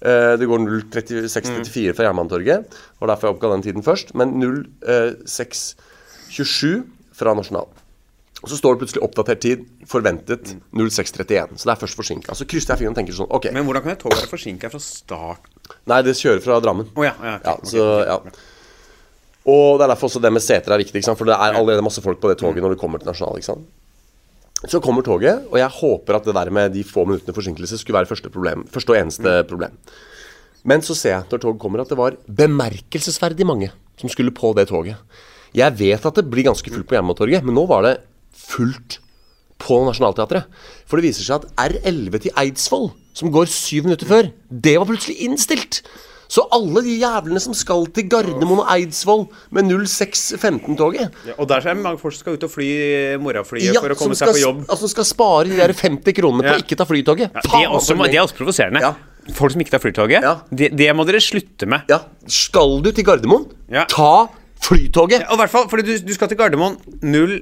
Eh, 0.00 0.40
det 0.40 0.48
går 0.48 0.64
06.34 0.88 1.92
fra 1.92 2.08
Jernbanetorget. 2.08 2.64
Det 2.64 2.96
var 3.04 3.12
derfor 3.12 3.28
jeg 3.28 3.36
oppga 3.36 3.52
den 3.52 3.60
tiden 3.68 3.84
først. 3.84 4.16
Men 4.16 4.40
06.27 4.40 6.80
fra 7.12 7.36
Nasjonal. 7.36 7.68
Og 8.40 8.48
så 8.48 8.56
står 8.56 8.76
det 8.76 8.80
plutselig 8.84 9.02
oppdatert 9.04 9.42
tid, 9.44 9.64
forventet 9.88 10.54
06.31. 10.72 11.58
Så 11.60 11.68
det 11.68 11.74
er 11.74 11.80
først 11.82 11.98
forsinka. 11.98 12.36
Så 12.38 12.46
krysser 12.48 12.72
jeg 12.72 12.80
fingeren 12.80 12.94
og 12.96 13.00
tenker 13.02 13.16
sånn 13.18 13.28
Ok. 13.36 13.50
Men 13.52 13.66
hvordan 13.68 13.84
kan 13.84 13.92
et 13.92 14.00
tog 14.00 14.14
være 14.14 14.30
forsinka 14.30 14.70
fra 14.72 14.80
start? 14.80 15.50
Nei, 15.90 16.00
det 16.06 16.16
kjører 16.16 16.40
fra 16.44 16.56
Drammen. 16.64 16.88
Oh, 16.96 17.04
ja. 17.04 17.12
ja, 17.20 17.34
okay, 17.36 17.50
Ja, 17.50 17.68
så, 17.68 17.84
ok. 18.00 18.30
ja. 18.30 18.46
Og 19.50 19.78
det 19.80 19.84
er 19.84 19.92
derfor 19.92 20.08
også 20.10 20.22
det 20.24 20.32
med 20.32 20.44
seter 20.44 20.72
er 20.72 20.80
viktig. 20.80 21.02
For 21.10 21.28
det 21.28 21.36
er 21.36 21.58
allerede 21.58 21.84
masse 21.84 22.02
folk 22.04 22.20
på 22.22 22.32
det 22.32 22.40
toget 22.40 22.64
når 22.64 22.74
du 22.76 22.80
kommer 22.80 23.00
til 23.02 23.10
Nasjonal. 23.10 23.40
Ikke 23.40 23.50
sant? 23.50 23.68
Så 24.68 24.80
kommer 24.84 25.04
toget, 25.04 25.46
og 25.48 25.56
jeg 25.56 25.72
håper 25.72 26.18
at 26.18 26.26
det 26.28 26.34
der 26.36 26.50
med 26.52 26.74
de 26.74 26.82
få 26.84 27.06
minuttene 27.08 27.32
forsinkelse 27.32 27.78
skulle 27.80 27.96
være 27.96 28.10
første, 28.10 28.28
problem, 28.28 28.66
første 28.68 28.92
og 28.92 28.98
eneste 28.98 29.38
problem. 29.48 29.72
Men 30.68 30.84
så 30.84 30.92
ser 30.96 31.14
jeg 31.14 31.28
når 31.30 31.40
toget 31.40 31.60
kommer, 31.62 31.80
at 31.80 31.88
det 31.88 31.96
var 31.96 32.18
bemerkelsesverdig 32.28 33.46
mange 33.48 33.70
som 34.00 34.12
skulle 34.12 34.34
på 34.36 34.52
det 34.56 34.66
toget. 34.68 35.00
Jeg 35.56 35.78
vet 35.78 36.04
at 36.06 36.20
det 36.20 36.28
blir 36.30 36.44
ganske 36.50 36.72
fullt 36.72 36.86
på 36.86 36.94
Jernbanetorget, 36.98 37.44
men 37.46 37.56
nå 37.56 37.64
var 37.70 37.86
det 37.88 37.94
fullt 38.50 38.98
på 39.60 39.80
Nationaltheatret. 39.86 40.46
For 40.88 40.96
det 41.00 41.10
viser 41.10 41.26
seg 41.26 41.42
at 41.44 41.66
R11 41.70 42.22
til 42.26 42.36
Eidsvoll, 42.40 42.90
som 43.16 43.32
går 43.34 43.50
syv 43.52 43.88
minutter 43.88 44.08
før, 44.08 44.30
det 44.50 44.78
var 44.80 44.88
plutselig 44.88 45.18
innstilt. 45.26 45.82
Så 46.30 46.44
alle 46.54 46.78
de 46.86 46.92
jævlene 47.00 47.40
som 47.42 47.54
skal 47.58 47.88
til 47.90 48.06
Gardermoen 48.06 48.60
og 48.62 48.68
Eidsvoll 48.70 49.24
med 49.50 49.66
0615-toget 49.72 51.08
Ja, 51.26 51.34
og 51.42 51.48
der 51.50 51.58
er 51.58 51.74
det 51.74 51.82
mange 51.82 51.98
folk 51.98 52.14
som 52.14 52.22
skal 52.22 52.36
ut 52.38 52.46
og 52.46 52.52
fly 52.52 52.68
morgenflyet 53.18 53.74
ja, 53.74 53.82
for 53.82 53.90
å 53.90 53.98
komme 53.98 54.14
seg 54.14 54.28
skal, 54.30 54.36
på 54.38 54.44
jobb. 54.44 54.60
altså 54.70 54.90
skal 54.92 55.08
spare 55.08 55.48
de 55.50 55.58
der 55.58 55.74
50 55.74 56.14
kronene 56.20 56.46
på 56.46 56.52
Ja. 56.54 56.60
ikke 56.62 56.78
ta 56.78 56.86
flytoget. 56.86 57.34
Ja, 57.34 57.42
det, 57.42 57.64
er 57.64 57.74
også, 57.74 57.98
det 58.06 58.14
er 58.14 58.22
også 58.22 58.38
provoserende. 58.38 58.84
Ja. 58.86 58.94
Folk 59.36 59.52
som 59.52 59.60
ikke 59.62 59.74
tar 59.74 59.82
Flytoget, 59.82 60.24
det, 60.50 60.70
det 60.78 60.88
må 60.96 61.04
dere 61.06 61.20
slutte 61.22 61.66
med. 61.68 61.84
Ja, 61.90 61.98
skal 62.26 62.78
du 62.82 62.88
til 62.94 63.04
Gardermoen, 63.06 63.44
ta 63.90 64.28
Flytoget. 64.60 65.24
Og 65.32 65.38
hvert 65.40 65.52
fall, 65.52 65.68
fordi 65.70 65.86
du, 65.86 65.92
du 66.04 66.12
skal 66.14 66.28
til 66.30 66.36
Gardermoen 66.40 66.76
0 67.00 67.38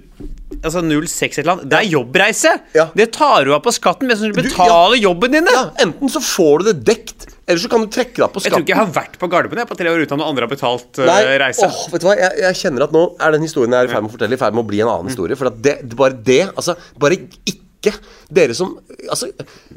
Altså 0.64 0.80
06 0.82 1.22
et 1.38 1.40
eller 1.42 1.52
annet. 1.56 1.66
Det 1.70 1.78
er 1.78 1.88
jobbreise! 1.92 2.52
Ja. 2.74 2.86
Det 2.96 3.08
tar 3.14 3.44
du 3.46 3.52
av 3.54 3.60
på 3.62 3.72
skatten 3.74 4.08
mens 4.08 4.22
du 4.24 4.32
betaler 4.34 4.96
jobben 4.98 5.34
din. 5.36 5.50
Ja, 5.52 5.68
Enten 5.84 6.10
så 6.10 6.22
får 6.24 6.62
du 6.62 6.70
det 6.70 6.76
dekt, 6.88 7.26
eller 7.46 7.60
så 7.62 7.70
kan 7.70 7.84
du 7.84 7.90
trekke 7.94 8.16
det 8.16 8.24
av 8.26 8.32
på 8.34 8.42
Jeg 8.42 8.54
tror 8.54 8.64
ikke 8.64 8.74
jeg 8.74 8.80
har 8.80 8.90
vært 8.96 9.18
på 9.20 9.28
Gardermoen 9.30 9.62
jeg, 9.62 9.70
på 9.70 9.78
tre 9.78 9.92
år 9.92 10.02
uten 10.02 10.16
at 10.16 10.22
noen 10.22 10.32
andre 10.32 10.48
har 10.48 10.52
betalt 10.52 10.98
uh, 11.02 11.04
Nei, 11.06 11.20
reise. 11.44 11.68
åh, 11.68 11.78
vet 11.92 12.02
du 12.02 12.08
hva? 12.08 12.16
Jeg, 12.18 12.40
jeg 12.46 12.58
kjenner 12.62 12.86
at 12.88 12.96
nå 12.96 13.04
er 13.14 13.36
den 13.36 13.46
historien 13.46 13.76
jeg 13.76 13.86
er 13.86 13.90
i 13.90 13.92
ferd 13.92 14.06
med 14.06 14.10
å 14.10 14.16
fortelle, 14.16 14.38
i 14.38 14.42
ferd 14.42 14.58
med 14.58 14.64
å 14.64 14.68
bli 14.72 14.82
en 14.82 14.92
annen 14.94 15.12
historie. 15.12 15.38
For 15.38 15.52
at 15.52 15.62
det, 15.62 15.76
det, 15.84 15.98
bare 15.98 16.18
det 16.30 16.42
Altså, 16.48 16.78
bare 16.98 17.20
ikke 17.20 17.94
Dere 18.34 18.56
som 18.56 18.72
Altså, 19.06 19.30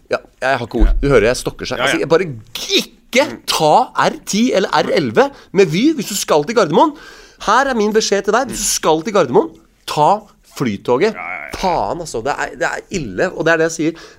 ja, 0.10 0.18
jeg 0.42 0.62
har 0.62 0.66
ikke 0.66 0.82
ord. 0.82 0.96
Du 1.04 1.10
hører 1.12 1.30
jeg 1.30 1.42
stokker 1.44 1.70
seg. 1.70 1.78
Ja, 1.78 1.86
ja. 1.86 1.90
Altså, 1.92 2.02
jeg 2.02 2.12
bare 2.12 2.32
ikke 2.82 3.28
ta 3.50 3.74
R10 4.08 4.56
eller 4.58 4.72
R11 4.82 5.44
med 5.60 5.70
Vy 5.72 5.92
hvis 6.00 6.10
du 6.10 6.18
skal 6.18 6.48
til 6.48 6.58
Gardermoen. 6.58 6.96
Her 7.48 7.72
er 7.72 7.78
min 7.78 7.94
beskjed 7.96 8.28
til 8.28 8.36
deg. 8.36 8.52
Hvis 8.52 8.62
du 8.62 8.70
skal 8.78 9.04
til 9.06 9.16
Gardermoen, 9.16 9.54
ta 9.90 10.12
Flytoget. 10.58 11.16
Faen, 11.58 12.02
altså. 12.04 12.22
Det 12.26 12.34
er, 12.36 12.58
det 12.60 12.68
er 12.68 12.98
ille. 12.98 13.30
Og 13.32 13.46
det 13.46 13.54
er 13.54 13.62
det 13.62 13.70
jeg 13.70 13.78
sier. 13.78 14.10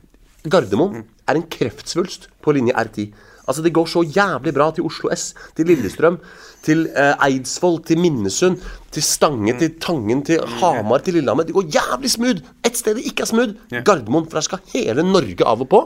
Gardermoen 0.51 1.05
er 1.29 1.39
en 1.39 1.45
kreftsvulst 1.53 2.31
på 2.43 2.55
linje 2.57 2.75
R10. 2.75 3.13
Altså 3.43 3.63
Det 3.63 3.73
går 3.75 3.87
så 3.91 4.03
jævlig 4.07 4.55
bra 4.55 4.71
til 4.71 4.87
Oslo 4.87 5.11
S, 5.15 5.33
til 5.59 5.67
Lillestrøm, 5.67 6.19
til 6.63 6.85
eh, 6.95 7.25
Eidsvoll, 7.27 7.81
til 7.83 7.99
Minnesund, 7.99 8.61
til 8.95 9.03
Stange, 9.03 9.57
til 9.59 9.75
Tangen, 9.83 10.23
til 10.25 10.39
Hamar, 10.61 11.03
til 11.03 11.19
Lillehammer. 11.19 11.43
Det 11.49 11.55
går 11.57 11.67
jævlig 11.75 12.11
smooth! 12.11 12.43
Et 12.65 12.79
sted 12.79 12.95
det 12.97 13.07
ikke 13.11 13.27
er 13.27 13.31
smooth, 13.33 13.55
Gardermoen. 13.85 14.29
For 14.31 14.39
der 14.39 14.47
skal 14.47 14.63
hele 14.75 15.03
Norge 15.07 15.47
av 15.47 15.63
og 15.67 15.69
på. 15.69 15.83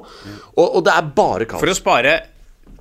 Og, 0.57 0.67
og 0.67 0.85
det 0.85 0.93
er 0.95 1.13
bare 1.17 1.49
kaos. 1.49 1.65
For 1.65 1.73
å 1.73 1.79
spare 1.79 2.19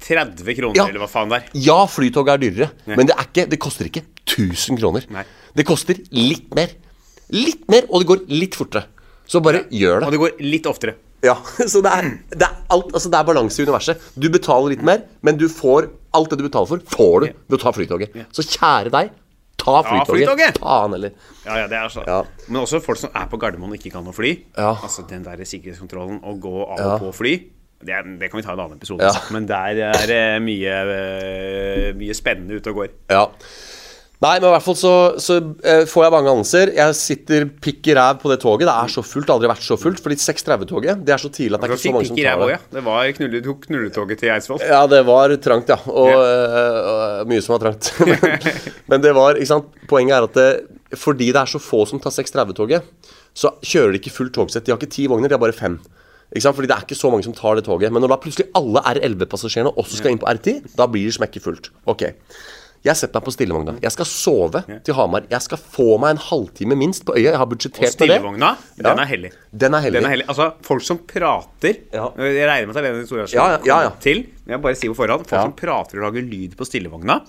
30 0.02 0.56
kroner, 0.58 0.76
Ja. 0.78 0.88
eller 0.90 1.00
hva 1.04 1.08
faen 1.10 1.30
det 1.32 1.40
er. 1.42 1.50
Ja, 1.66 1.86
flytoget 1.88 2.34
er 2.36 2.38
dyrere, 2.44 2.70
men 2.88 3.06
det, 3.08 3.16
er 3.18 3.28
ikke, 3.30 3.48
det 3.50 3.60
koster 3.60 3.86
ikke 3.90 4.04
1000 4.26 4.80
kroner. 4.80 5.06
Nei. 5.10 5.24
Det 5.56 5.66
koster 5.66 5.96
litt 6.12 6.54
mer. 6.56 6.70
Litt 7.34 7.68
mer, 7.72 7.88
og 7.90 8.02
det 8.04 8.08
går 8.12 8.26
litt 8.30 8.56
fortere. 8.56 8.86
Så 9.28 9.42
bare 9.42 9.64
gjør 9.74 10.02
det. 10.02 10.06
Og 10.08 10.12
det 10.14 10.20
går 10.22 10.42
litt 10.46 10.68
oftere. 10.70 10.96
Ja, 11.26 11.34
så 11.72 11.82
det 11.82 11.90
er, 11.90 12.10
det 12.36 12.46
er 12.46 12.58
alt 12.70 12.92
Altså 12.94 13.10
det 13.10 13.18
er 13.18 13.26
balanse 13.26 13.58
i 13.62 13.66
universet. 13.66 14.02
Du 14.20 14.28
betaler 14.30 14.76
litt 14.76 14.84
mer, 14.86 15.06
men 15.26 15.38
du 15.40 15.48
får 15.50 15.88
alt 16.14 16.30
det 16.30 16.38
du 16.38 16.44
betaler 16.46 16.68
for, 16.70 16.84
får 16.86 17.16
du 17.24 17.28
ved 17.32 17.56
å 17.58 17.62
ta 17.64 17.72
Flytoget. 17.74 18.14
Så 18.36 18.46
kjære 18.46 18.92
deg, 18.94 19.10
ta 19.58 19.80
Flytoget. 19.88 20.12
Flytoget! 20.12 20.60
Faen 20.62 20.94
heller. 20.94 21.16
Ja, 21.48 21.58
ja, 21.64 21.66
det 21.72 21.80
er 21.80 21.90
så. 21.90 22.04
Ja. 22.06 22.20
Men 22.48 22.62
også 22.62 22.80
folk 22.86 23.00
som 23.02 23.10
er 23.16 23.26
på 23.32 23.40
Gardermoen 23.42 23.74
og 23.74 23.80
ikke 23.80 23.96
kan 23.96 24.06
å 24.06 24.14
fly. 24.16 24.36
Ja. 24.54 24.76
Altså 24.86 25.08
Den 25.10 25.26
der 25.26 25.42
sikkerhetskontrollen, 25.50 26.22
å 26.22 26.36
gå 26.40 26.54
av 26.68 26.78
Ja. 26.80 26.92
og 26.94 27.08
på 27.08 27.14
fly 27.24 27.34
det, 27.84 28.02
det 28.20 28.32
kan 28.32 28.40
vi 28.40 28.46
ta 28.46 28.54
en 28.56 28.60
annen 28.64 28.80
episode. 28.80 29.04
Ja. 29.04 29.12
altså. 29.12 29.34
Men 29.36 29.48
der 29.50 29.84
er 29.92 30.10
det 30.10 30.24
mye, 30.46 30.76
eh, 30.96 31.90
mye 31.98 32.18
spennende 32.18 32.60
ute 32.60 32.72
og 32.72 32.84
går. 32.84 32.94
Ja. 33.12 33.26
Nei, 34.24 34.38
men 34.40 34.48
i 34.48 34.52
hvert 34.54 34.64
fall 34.64 34.78
så, 34.80 34.94
så 35.20 35.36
eh, 35.68 35.84
får 35.90 36.06
jeg 36.06 36.14
mange 36.14 36.32
annonser. 36.32 36.72
Jeg 36.74 36.96
sitter 36.98 37.46
pikk 37.62 37.90
i 37.92 37.96
ræv 37.98 38.22
på 38.22 38.32
det 38.32 38.38
toget. 38.42 38.64
Det 38.70 38.74
er 38.74 38.94
så 38.94 39.04
fullt. 39.04 39.28
Det 39.28 39.34
har 39.34 39.40
aldri 39.42 39.50
vært 39.52 39.66
så 39.66 39.78
fullt. 39.78 40.00
Fordi 40.02 40.18
630-toget 40.24 41.02
Det 41.06 41.14
er 41.14 41.22
så 41.22 41.32
tidlig 41.36 41.58
at 41.58 41.66
det 41.66 41.68
er 41.68 41.76
ikke 41.76 41.84
så 41.84 41.94
mange 41.94 42.10
som 42.10 42.20
tar 42.22 42.40
det. 42.42 42.48
ja. 42.54 42.60
Det 42.78 42.86
var 42.86 43.12
knulle, 43.18 43.42
knulletoget 43.68 44.22
til 44.24 44.32
Eidsvoll. 44.34 44.64
Ja, 44.64 44.80
det 44.90 45.02
var 45.10 45.36
trangt, 45.44 45.74
ja. 45.74 45.78
Og 45.92 46.14
øh, 46.16 47.26
mye 47.30 47.44
som 47.44 47.58
var 47.58 47.66
trangt. 47.68 47.92
men, 48.08 48.48
men 48.94 49.04
det 49.04 49.14
var, 49.18 49.36
ikke 49.36 49.52
sant 49.52 49.84
Poenget 49.92 50.16
er 50.18 50.30
at 50.30 50.40
det, 50.40 50.98
fordi 50.98 51.28
det 51.36 51.44
er 51.44 51.52
så 51.52 51.62
få 51.62 51.84
som 51.90 52.00
tar 52.02 52.16
630-toget, 52.16 52.88
så 53.36 53.52
kjører 53.62 53.94
de 53.94 54.00
ikke 54.00 54.16
fullt 54.16 54.34
togsett. 54.40 54.66
De 54.66 54.72
har 54.74 54.80
ikke 54.80 54.96
ti 54.96 55.10
vogner, 55.12 55.30
de 55.30 55.36
har 55.36 55.44
bare 55.44 55.54
fem. 55.54 55.76
Fordi 56.34 56.68
det 56.68 56.76
er 56.76 56.84
ikke 56.86 56.98
så 56.98 57.12
mange 57.14 57.24
som 57.24 57.34
tar 57.34 57.56
det 57.56 57.66
toget. 57.66 57.92
Men 57.94 58.02
når 58.04 58.10
da 58.16 58.18
plutselig 58.18 58.50
alle 58.58 58.82
R11-passasjerene 58.82 59.76
også 59.78 59.98
skal 60.02 60.12
inn 60.12 60.20
på 60.20 60.28
R10, 60.28 60.76
da 60.76 60.88
blir 60.88 61.06
det 61.06 61.16
smekke 61.20 61.42
fullt. 61.44 61.70
Ok. 61.88 62.10
Jeg 62.86 62.94
setter 63.00 63.18
meg 63.18 63.26
på 63.26 63.32
stillevogna. 63.34 63.74
Jeg 63.82 63.92
skal 63.96 64.06
sove 64.06 64.60
til 64.86 64.94
Hamar. 64.94 65.24
Jeg 65.32 65.42
skal 65.42 65.58
få 65.58 65.96
meg 65.98 66.12
en 66.14 66.20
halvtime 66.22 66.76
minst 66.78 67.02
på 67.08 67.16
øyet. 67.18 67.32
Jeg 67.32 67.40
har 67.42 67.48
budsjettert 67.50 67.82
med 67.82 67.88
det. 67.90 67.94
Stillevogna, 67.96 68.50
den 68.78 68.86
Ja. 68.86 68.92
er 69.02 69.10
hellig. 69.10 69.32
Den 69.58 69.74
er 69.74 69.82
hellig. 69.82 70.02
Den 70.02 70.06
er 70.06 70.14
hellig. 70.14 70.28
Altså, 70.30 70.52
folk 70.62 70.84
som 70.86 71.00
prater 71.00 71.80
Ja. 71.94 72.12
Jeg 72.18 72.46
regner 72.46 72.68
med 72.68 72.76
at 72.78 72.84
det 72.84 72.90
er 72.90 72.94
den 72.94 73.02
historien 73.02 73.28
Ja, 73.34 73.48
ja, 73.56 73.60
ja, 73.66 73.82
ja. 73.86 73.90
til. 74.00 74.18
Men 74.46 74.54
jeg 74.58 74.62
bare 74.62 74.76
sier 74.76 74.94
på 74.94 75.00
forhånd. 75.02 75.26
Folk 75.26 75.42
som 75.42 75.54
prater 75.54 75.98
og 75.98 76.14
lager 76.14 76.22
lyd 76.30 76.56
på 76.56 76.66
stillevogna, 76.66 77.22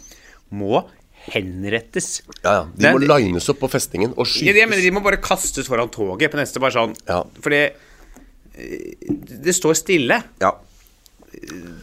må 0.53 0.85
henrettes. 1.33 2.23
Ja, 2.45 2.53
ja. 2.53 2.67
De 2.77 2.93
må 2.93 3.01
lines 3.01 3.49
opp 3.49 3.59
på 3.65 3.71
festingen 3.73 4.13
og 4.17 4.27
Ja, 4.43 4.53
de, 4.53 4.67
mener. 4.67 4.83
De 4.83 4.91
må 4.95 5.03
bare 5.03 5.17
kastes 5.23 5.67
foran 5.67 5.89
toget 5.89 6.31
på 6.31 6.37
neste. 6.39 6.61
Bare 6.61 6.73
sånn. 6.77 6.95
Ja. 7.09 7.23
Fordi 7.41 7.71
det 9.45 9.55
står 9.55 9.75
stille 9.77 10.23
Ja. 10.41 10.51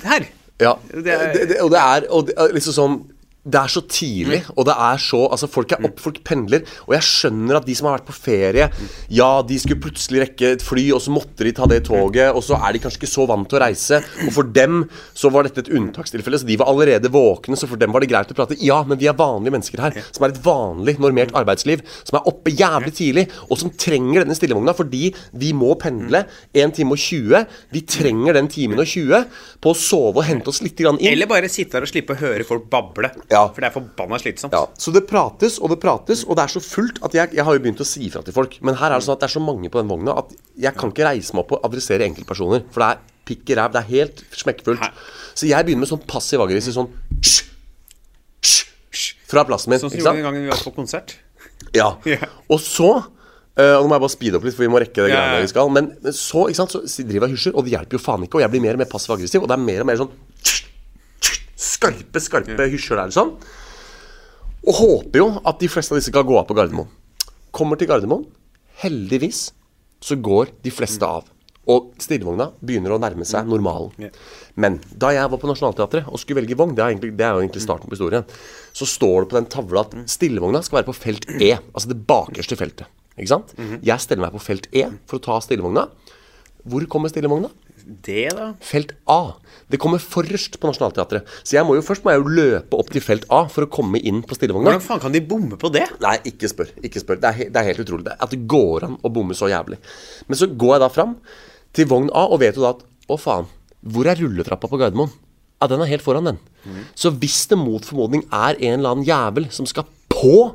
her. 0.03 0.25
Ja, 0.61 0.73
Det 0.93 1.03
det 1.05 1.13
er- 1.13 1.45
det, 1.47 1.57
og 1.61 1.71
det 1.71 1.79
er 1.79 2.05
og 2.09 2.27
det 2.27 2.33
er 2.37 2.53
liksom 2.53 2.73
sånn 2.73 2.95
det 3.43 3.59
er 3.59 3.71
så 3.71 3.81
tidlig, 3.83 4.39
og 4.55 4.63
det 4.69 4.75
er 4.79 4.99
så 5.03 5.21
Altså, 5.33 5.49
folk 5.51 5.71
er 5.75 5.83
opp, 5.87 5.97
folk 5.99 6.19
pendler. 6.23 6.63
Og 6.87 6.93
jeg 6.95 7.05
skjønner 7.07 7.57
at 7.57 7.65
de 7.67 7.73
som 7.75 7.89
har 7.89 7.97
vært 7.97 8.07
på 8.07 8.15
ferie 8.15 8.69
Ja, 9.11 9.41
de 9.43 9.57
skulle 9.59 9.81
plutselig 9.83 10.21
rekke 10.23 10.53
et 10.55 10.63
fly, 10.63 10.85
og 10.95 11.01
så 11.03 11.11
måtte 11.11 11.43
de 11.47 11.51
ta 11.55 11.67
det 11.69 11.81
toget, 11.87 12.31
og 12.31 12.43
så 12.45 12.59
er 12.59 12.75
de 12.75 12.81
kanskje 12.83 13.01
ikke 13.01 13.11
så 13.11 13.25
vant 13.29 13.47
til 13.49 13.59
å 13.59 13.63
reise. 13.65 13.99
Og 14.27 14.31
for 14.35 14.47
dem 14.55 14.83
så 15.17 15.31
var 15.33 15.47
dette 15.47 15.63
et 15.65 15.71
unntakstilfelle, 15.75 16.39
så 16.39 16.47
de 16.47 16.57
var 16.59 16.71
allerede 16.71 17.11
våkne, 17.11 17.57
så 17.59 17.67
for 17.69 17.81
dem 17.81 17.91
var 17.95 18.03
det 18.03 18.11
greit 18.13 18.31
å 18.31 18.37
prate. 18.37 18.57
Ja, 18.63 18.79
men 18.87 18.99
vi 19.01 19.09
er 19.11 19.17
vanlige 19.17 19.55
mennesker 19.57 19.83
her, 19.83 19.99
som 20.15 20.27
er 20.27 20.33
et 20.33 20.41
vanlig, 20.45 20.95
normert 21.03 21.35
arbeidsliv, 21.37 21.83
som 22.07 22.19
er 22.19 22.29
oppe 22.31 22.53
jævlig 22.53 22.95
tidlig, 22.99 23.27
og 23.49 23.59
som 23.59 23.73
trenger 23.75 24.23
denne 24.23 24.37
stillevogna 24.37 24.75
fordi 24.77 25.11
vi 25.39 25.51
må 25.57 25.73
pendle 25.79 26.23
1 26.55 26.75
time 26.77 26.95
og 26.95 27.01
20. 27.01 27.43
Vi 27.73 27.83
trenger 27.89 28.37
den 28.39 28.49
timen 28.51 28.79
og 28.79 28.87
20 28.89 29.27
på 29.63 29.73
å 29.73 29.77
sove 29.77 30.21
og 30.21 30.27
hente 30.27 30.51
oss 30.51 30.63
litt 30.63 30.79
inn. 30.83 31.01
Eller 31.11 31.29
bare 31.29 31.51
sitte 31.51 31.77
her 31.77 31.85
og 31.85 31.91
slippe 31.91 32.15
å 32.15 32.21
høre 32.23 32.47
folk 32.47 32.69
bable. 32.71 33.11
Ja. 33.33 33.43
For 33.49 33.63
det 33.63 33.69
er 33.69 33.75
forbanna 33.75 34.19
slitsomt. 34.21 34.53
Ja, 34.55 34.67
Så 34.79 34.93
det 34.95 35.05
prates 35.09 35.57
og 35.59 35.73
det 35.73 35.79
prates, 35.81 36.23
og 36.27 36.37
det 36.37 36.45
er 36.45 36.53
så 36.53 36.61
fullt 36.63 37.01
at 37.05 37.15
jeg, 37.17 37.33
jeg 37.37 37.47
har 37.47 37.57
jo 37.57 37.63
begynt 37.63 37.81
å 37.81 37.87
si 37.87 38.05
ifra 38.07 38.21
til 38.25 38.35
folk. 38.35 38.59
Men 38.61 38.77
her 38.79 38.93
er 38.93 39.01
det 39.01 39.07
sånn 39.07 39.17
at 39.17 39.25
det 39.25 39.29
er 39.31 39.35
så 39.35 39.43
mange 39.43 39.71
på 39.73 39.81
den 39.81 39.89
vogna 39.91 40.17
at 40.21 40.35
jeg 40.67 40.77
kan 40.77 40.93
ikke 40.93 41.07
reise 41.09 41.35
meg 41.35 41.45
opp 41.45 41.55
og 41.57 41.65
adressere 41.69 42.05
enkeltpersoner. 42.07 42.67
For 42.73 42.83
det 42.83 42.91
er 42.91 43.01
pikk 43.29 43.53
i 43.53 43.57
ræv. 43.59 43.73
Det 43.73 43.81
er 43.81 43.89
helt 43.89 44.23
smekkfullt. 44.43 44.85
Så 45.33 45.49
jeg 45.49 45.65
begynner 45.65 45.85
med 45.85 45.91
sånn 45.91 46.05
passiv-aggressiv 46.09 46.77
sånn 46.77 46.91
hysj, 47.23 47.41
hysj, 48.43 49.09
fra 49.31 49.45
plassen 49.49 49.73
min. 49.73 49.81
Sånn 49.81 49.91
som 49.91 49.97
vi 49.97 50.03
gjorde 50.03 50.19
den 50.21 50.29
gangen 50.29 50.45
vi 50.45 50.53
var 50.53 50.63
på 50.63 50.75
konsert. 50.75 51.17
Ja. 51.75 51.95
Og 52.53 52.61
så 52.61 52.93
Uh, 53.53 53.75
og 53.77 53.83
Nå 53.83 53.89
må 53.91 53.97
jeg 53.99 54.01
bare 54.01 54.09
speede 54.09 54.37
opp 54.39 54.45
litt, 54.47 54.55
for 54.57 54.65
vi 54.65 54.67
må 54.73 54.79
rekke 54.81 54.95
det 54.97 55.11
yeah. 55.11 55.27
greiene 55.29 55.45
vi 55.45 55.49
skal. 55.51 55.67
Men 55.69 55.91
så 56.17 56.47
ikke 56.49 56.57
sant, 56.57 56.71
så 56.73 57.03
driver 57.05 57.27
jeg 57.27 57.35
og 57.35 57.35
hysjer, 57.35 57.53
og 57.53 57.67
det 57.67 57.73
hjelper 57.75 57.99
jo 57.99 58.01
faen 58.01 58.23
ikke. 58.25 58.39
Og 58.39 58.41
jeg 58.41 58.49
blir 58.49 58.63
mer 58.63 58.79
og 58.79 58.81
mer 58.81 58.89
passiv-aggressiv, 58.89 59.43
og 59.45 59.51
det 59.51 59.53
er 59.53 59.61
mer 59.61 59.83
og 59.83 59.89
mer 59.91 59.99
sånn 59.99 60.15
Skarpe, 61.83 62.23
skarpe 62.23 62.69
hysjer 62.71 63.01
der, 63.01 63.11
sånn. 63.13 63.35
Og 64.63 64.77
håper 64.79 65.19
jo 65.19 65.27
at 65.43 65.59
de 65.59 65.67
fleste 65.67 65.91
av 65.91 65.99
disse 65.99 66.13
skal 66.13 66.23
gå 66.27 66.37
av 66.39 66.47
på 66.47 66.55
Gardermoen. 66.55 66.87
Kommer 67.53 67.79
til 67.79 67.89
Gardermoen. 67.91 68.23
Heldigvis 68.79 69.49
så 70.03 70.15
går 70.19 70.53
de 70.63 70.71
fleste 70.73 71.03
av. 71.03 71.27
Og 71.69 71.93
stillevogna 72.03 72.49
begynner 72.59 72.95
å 72.95 72.99
nærme 72.99 73.23
seg 73.27 73.47
normalen. 73.47 73.91
Ja. 74.01 74.09
Men 74.59 74.81
da 74.99 75.13
jeg 75.15 75.29
var 75.31 75.39
på 75.39 75.47
Nationaltheatret 75.47 76.09
og 76.09 76.19
skulle 76.19 76.41
velge 76.41 76.57
vogn, 76.59 76.73
det 76.75 76.83
er, 76.83 76.91
egentlig, 76.91 77.13
det 77.19 77.27
er 77.27 77.37
jo 77.37 77.43
egentlig 77.43 77.63
starten 77.63 77.87
på 77.87 77.95
historien, 77.95 78.25
så 78.75 78.87
står 78.89 79.23
det 79.23 79.29
på 79.31 79.37
den 79.37 79.47
tavla 79.51 79.85
at 79.85 79.95
stillevogna 80.11 80.63
skal 80.65 80.81
være 80.81 80.89
på 80.89 80.97
felt 80.97 81.27
E. 81.37 81.53
Altså 81.71 81.91
det 81.93 82.01
bakerste 82.09 82.59
feltet. 82.59 82.91
Ikke 83.15 83.31
sant? 83.31 83.53
Jeg 83.85 84.03
steller 84.03 84.25
meg 84.25 84.35
på 84.35 84.43
felt 84.43 84.67
E 84.75 84.87
for 85.07 85.19
å 85.19 85.23
ta 85.23 85.39
stillevogna. 85.45 85.85
Hvor 86.67 86.87
kommer 86.91 87.11
stillevogna? 87.11 87.51
Det, 87.83 88.29
da? 88.35 88.53
Felt 88.63 88.95
A. 89.11 89.35
Det 89.71 89.79
kommer 89.81 90.01
forrest 90.03 90.59
på 90.59 90.69
Nationaltheatret. 90.69 91.29
Så 91.43 91.55
jeg 91.57 91.65
må 91.67 91.77
jo 91.77 91.83
først 91.85 92.03
må 92.05 92.11
jeg 92.13 92.21
jo 92.21 92.33
løpe 92.37 92.79
opp 92.79 92.91
til 92.93 93.03
felt 93.05 93.25
A 93.33 93.43
for 93.51 93.65
å 93.65 93.71
komme 93.71 94.01
inn 94.03 94.21
på 94.27 94.35
stillevogna. 94.37 94.73
Hvordan 94.73 94.85
faen 94.85 95.03
kan 95.05 95.15
de 95.15 95.21
bomme 95.23 95.57
på 95.59 95.71
det? 95.73 95.85
Nei, 96.03 96.17
ikke 96.29 96.49
spør. 96.51 96.71
ikke 96.83 97.01
spør 97.03 97.21
Det 97.23 97.31
er, 97.31 97.49
det 97.53 97.61
er 97.61 97.69
helt 97.71 97.83
utrolig 97.85 98.07
det, 98.09 98.17
at 98.19 98.33
det 98.35 98.41
går 98.51 98.87
an 98.89 98.97
å 99.01 99.11
bomme 99.13 99.37
så 99.37 99.49
jævlig. 99.51 99.79
Men 100.27 100.39
så 100.39 100.49
går 100.51 100.75
jeg 100.75 100.83
da 100.85 100.91
fram 100.93 101.15
til 101.73 101.89
vogn 101.89 102.11
A 102.13 102.27
og 102.27 102.41
vet 102.43 102.59
jo 102.59 102.65
da 102.65 102.73
at 102.75 102.83
å 103.11 103.17
faen, 103.19 103.47
hvor 103.83 104.07
er 104.07 104.19
rulletrappa 104.19 104.69
på 104.71 104.79
Gardermoen? 104.79 105.11
Ja, 105.61 105.67
den 105.71 105.81
er 105.83 105.87
helt 105.91 106.03
foran 106.03 106.27
den. 106.27 106.37
Så 106.95 107.11
hvis 107.15 107.45
det 107.51 107.57
mot 107.59 107.83
formodning 107.87 108.25
er 108.35 108.57
en 108.59 108.79
eller 108.81 108.93
annen 108.97 109.07
jævel 109.07 109.47
som 109.55 109.67
skal 109.69 109.87
på 110.11 110.51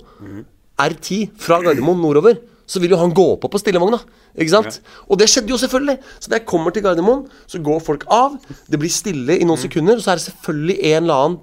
R10 0.78 1.30
fra 1.40 1.58
Gardermoen 1.64 2.00
nordover, 2.02 2.38
så 2.68 2.82
vil 2.82 2.92
jo 2.94 3.00
han 3.00 3.14
gå 3.16 3.26
på 3.40 3.48
på 3.50 3.60
stillevogna. 3.62 3.98
Ikke 4.36 4.52
sant? 4.52 4.80
Og 5.08 5.18
det 5.18 5.30
skjedde 5.32 5.54
jo 5.54 5.58
selvfølgelig. 5.60 5.98
Så 6.20 6.28
da 6.30 6.38
jeg 6.38 6.46
kommer 6.50 6.74
til 6.76 6.84
Gardermoen, 6.84 7.24
så 7.48 7.60
går 7.64 7.80
folk 7.86 8.04
av. 8.12 8.36
Det 8.68 8.78
blir 8.82 8.92
stille 8.92 9.38
i 9.40 9.46
noen 9.48 9.60
sekunder, 9.62 9.96
og 9.96 10.04
så 10.04 10.12
er 10.14 10.20
det 10.20 10.28
selvfølgelig 10.28 10.76
en 10.92 11.02
eller 11.02 11.22
annen 11.24 11.40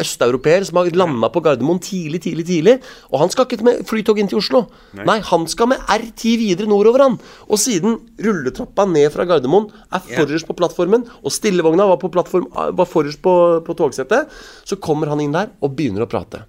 østeuropeer 0.00 0.64
som 0.68 0.76
har 0.76 0.90
landa 0.96 1.30
på 1.32 1.40
Gardermoen 1.44 1.80
tidlig, 1.82 2.20
tidlig, 2.26 2.44
tidlig. 2.48 2.74
Og 3.10 3.22
han 3.22 3.32
skal 3.32 3.46
ikke 3.48 3.64
med 3.64 3.80
flytog 3.88 4.20
inn 4.20 4.28
til 4.28 4.40
Oslo. 4.40 4.66
Nei, 5.08 5.18
han 5.24 5.46
skal 5.48 5.70
med 5.72 5.80
R10 5.90 6.36
videre 6.40 6.68
nordover, 6.68 7.06
han. 7.06 7.16
Og 7.48 7.60
siden 7.60 7.96
rulletrappa 8.20 8.84
ned 8.90 9.08
fra 9.14 9.24
Gardermoen 9.28 9.70
er 9.90 10.04
forrest 10.04 10.48
på 10.48 10.58
plattformen, 10.58 11.06
og 11.24 11.32
stillevogna 11.34 11.88
var, 11.88 12.00
på 12.02 12.12
plattform, 12.12 12.50
var 12.52 12.88
forrest 12.88 13.22
på, 13.24 13.34
på 13.64 13.78
togsettet, 13.78 14.28
så 14.64 14.76
kommer 14.76 15.12
han 15.12 15.24
inn 15.24 15.34
der 15.36 15.52
og 15.60 15.74
begynner 15.78 16.04
å 16.04 16.10
prate. 16.10 16.44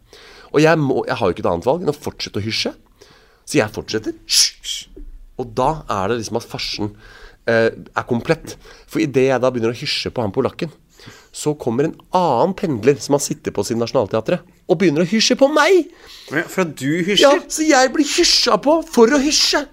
Og 0.51 0.59
jeg, 0.59 0.79
må, 0.83 1.05
jeg 1.07 1.15
har 1.15 1.29
jo 1.29 1.35
ikke 1.37 1.45
et 1.45 1.53
annet 1.53 1.67
valg 1.69 1.85
enn 1.85 1.93
å 1.93 1.95
fortsette 1.95 2.41
å 2.41 2.43
hysje. 2.43 2.73
Så 3.51 3.59
jeg 3.59 3.75
fortsetter. 3.75 4.15
Og 5.41 5.49
da 5.57 5.71
er 5.91 6.11
det 6.11 6.21
liksom 6.21 6.39
at 6.39 6.47
farsen 6.47 6.93
eh, 7.49 7.67
er 7.75 8.05
komplett. 8.07 8.55
For 8.87 9.03
idet 9.03 9.27
jeg 9.27 9.43
da 9.43 9.51
begynner 9.51 9.73
å 9.73 9.77
hysje 9.77 10.13
på 10.13 10.23
han 10.23 10.31
polakken, 10.31 10.71
så 11.35 11.51
kommer 11.59 11.87
en 11.89 11.97
annen 12.15 12.53
pendler 12.55 12.99
som 13.01 13.17
har 13.17 13.23
sittet 13.23 13.55
på 13.55 13.63
sin 13.67 13.79
Nationaltheatret, 13.81 14.45
og 14.71 14.79
begynner 14.79 15.03
å 15.03 15.09
hysje 15.09 15.35
på 15.39 15.49
meg! 15.51 15.89
Ja, 16.31 16.45
For 16.47 16.63
at 16.63 16.75
du 16.79 17.01
hysjer? 17.03 17.25
Ja. 17.25 17.51
Så 17.51 17.65
jeg 17.67 17.91
blir 17.91 18.07
hysja 18.07 18.55
på 18.61 18.77
for 18.87 19.11
å 19.11 19.19
hysje! 19.19 19.65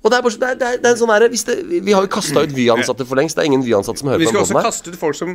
Og 0.00 0.12
det 0.12 0.16
er 0.16 0.22
bare 0.24 0.32
så, 0.32 0.40
det 0.40 0.50
er, 0.50 0.60
det 0.60 0.86
er, 0.86 0.92
en 0.94 1.00
sånn 1.02 1.10
her, 1.12 1.26
det, 1.28 1.56
Vi 1.84 1.92
har 1.92 2.06
jo 2.06 2.12
kasta 2.12 2.44
ut 2.46 2.54
Vy-ansatte 2.56 3.04
for 3.04 3.20
lengst. 3.20 3.36
Det 3.36 3.42
er 3.42 3.50
ingen 3.50 3.64
Vy-ansatte 3.66 4.00
som 4.00 4.08
hører 4.08 4.22
på. 4.22 4.30
Vi 4.30 4.30
skal 4.30 4.46
også 4.46 4.62
kaste 4.64 4.94
ut 4.94 5.00
folk 5.00 5.18
som 5.18 5.34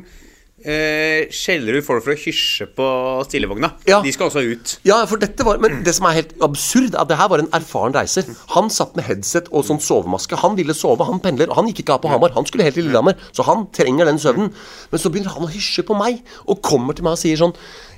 eh, 0.63 1.27
skjeller 1.33 1.79
ut 1.79 1.85
folk 1.85 2.03
for 2.05 2.13
å 2.13 2.19
hysje 2.19 2.67
på 2.77 2.87
stillevogna. 3.27 3.71
Ja. 3.89 4.01
De 4.05 4.13
skal 4.13 4.29
også 4.29 4.43
ut. 4.45 4.75
Ja, 4.87 5.01
for 5.09 5.21
dette 5.21 5.45
var, 5.47 5.59
Men 5.61 5.83
det 5.85 5.95
som 5.97 6.07
er 6.09 6.19
helt 6.21 6.35
absurd, 6.45 6.93
er 6.93 7.01
at 7.03 7.11
det 7.11 7.17
her 7.19 7.31
var 7.31 7.43
en 7.43 7.51
erfaren 7.55 7.95
reiser. 7.95 8.29
Han 8.55 8.69
satt 8.69 8.95
med 8.95 9.07
headset 9.09 9.49
og 9.51 9.65
sånn 9.67 9.81
sovemaske. 9.83 10.39
Han 10.43 10.55
ville 10.59 10.75
sove, 10.77 11.07
han 11.07 11.19
pendler. 11.23 11.49
og 11.49 11.59
Han 11.59 11.71
gikk 11.71 11.83
ikke 11.83 11.97
av 11.97 12.05
på 12.05 12.13
Hamar. 12.13 12.35
Han 12.37 12.45
skulle 12.45 12.67
helt 12.67 12.77
til 12.79 12.87
Lillehammer. 12.87 13.17
Så 13.31 13.43
han 13.47 13.67
trenger 13.75 14.05
den 14.05 14.21
søvnen. 14.21 14.53
Men 14.91 15.01
så 15.01 15.11
begynner 15.11 15.35
han 15.35 15.47
å 15.47 15.51
hysje 15.51 15.85
på 15.85 15.97
meg, 15.97 16.23
og 16.47 16.63
kommer 16.65 16.95
til 16.95 17.03
meg 17.07 17.17
og 17.17 17.21
sier 17.21 17.37
sånn 17.41 17.55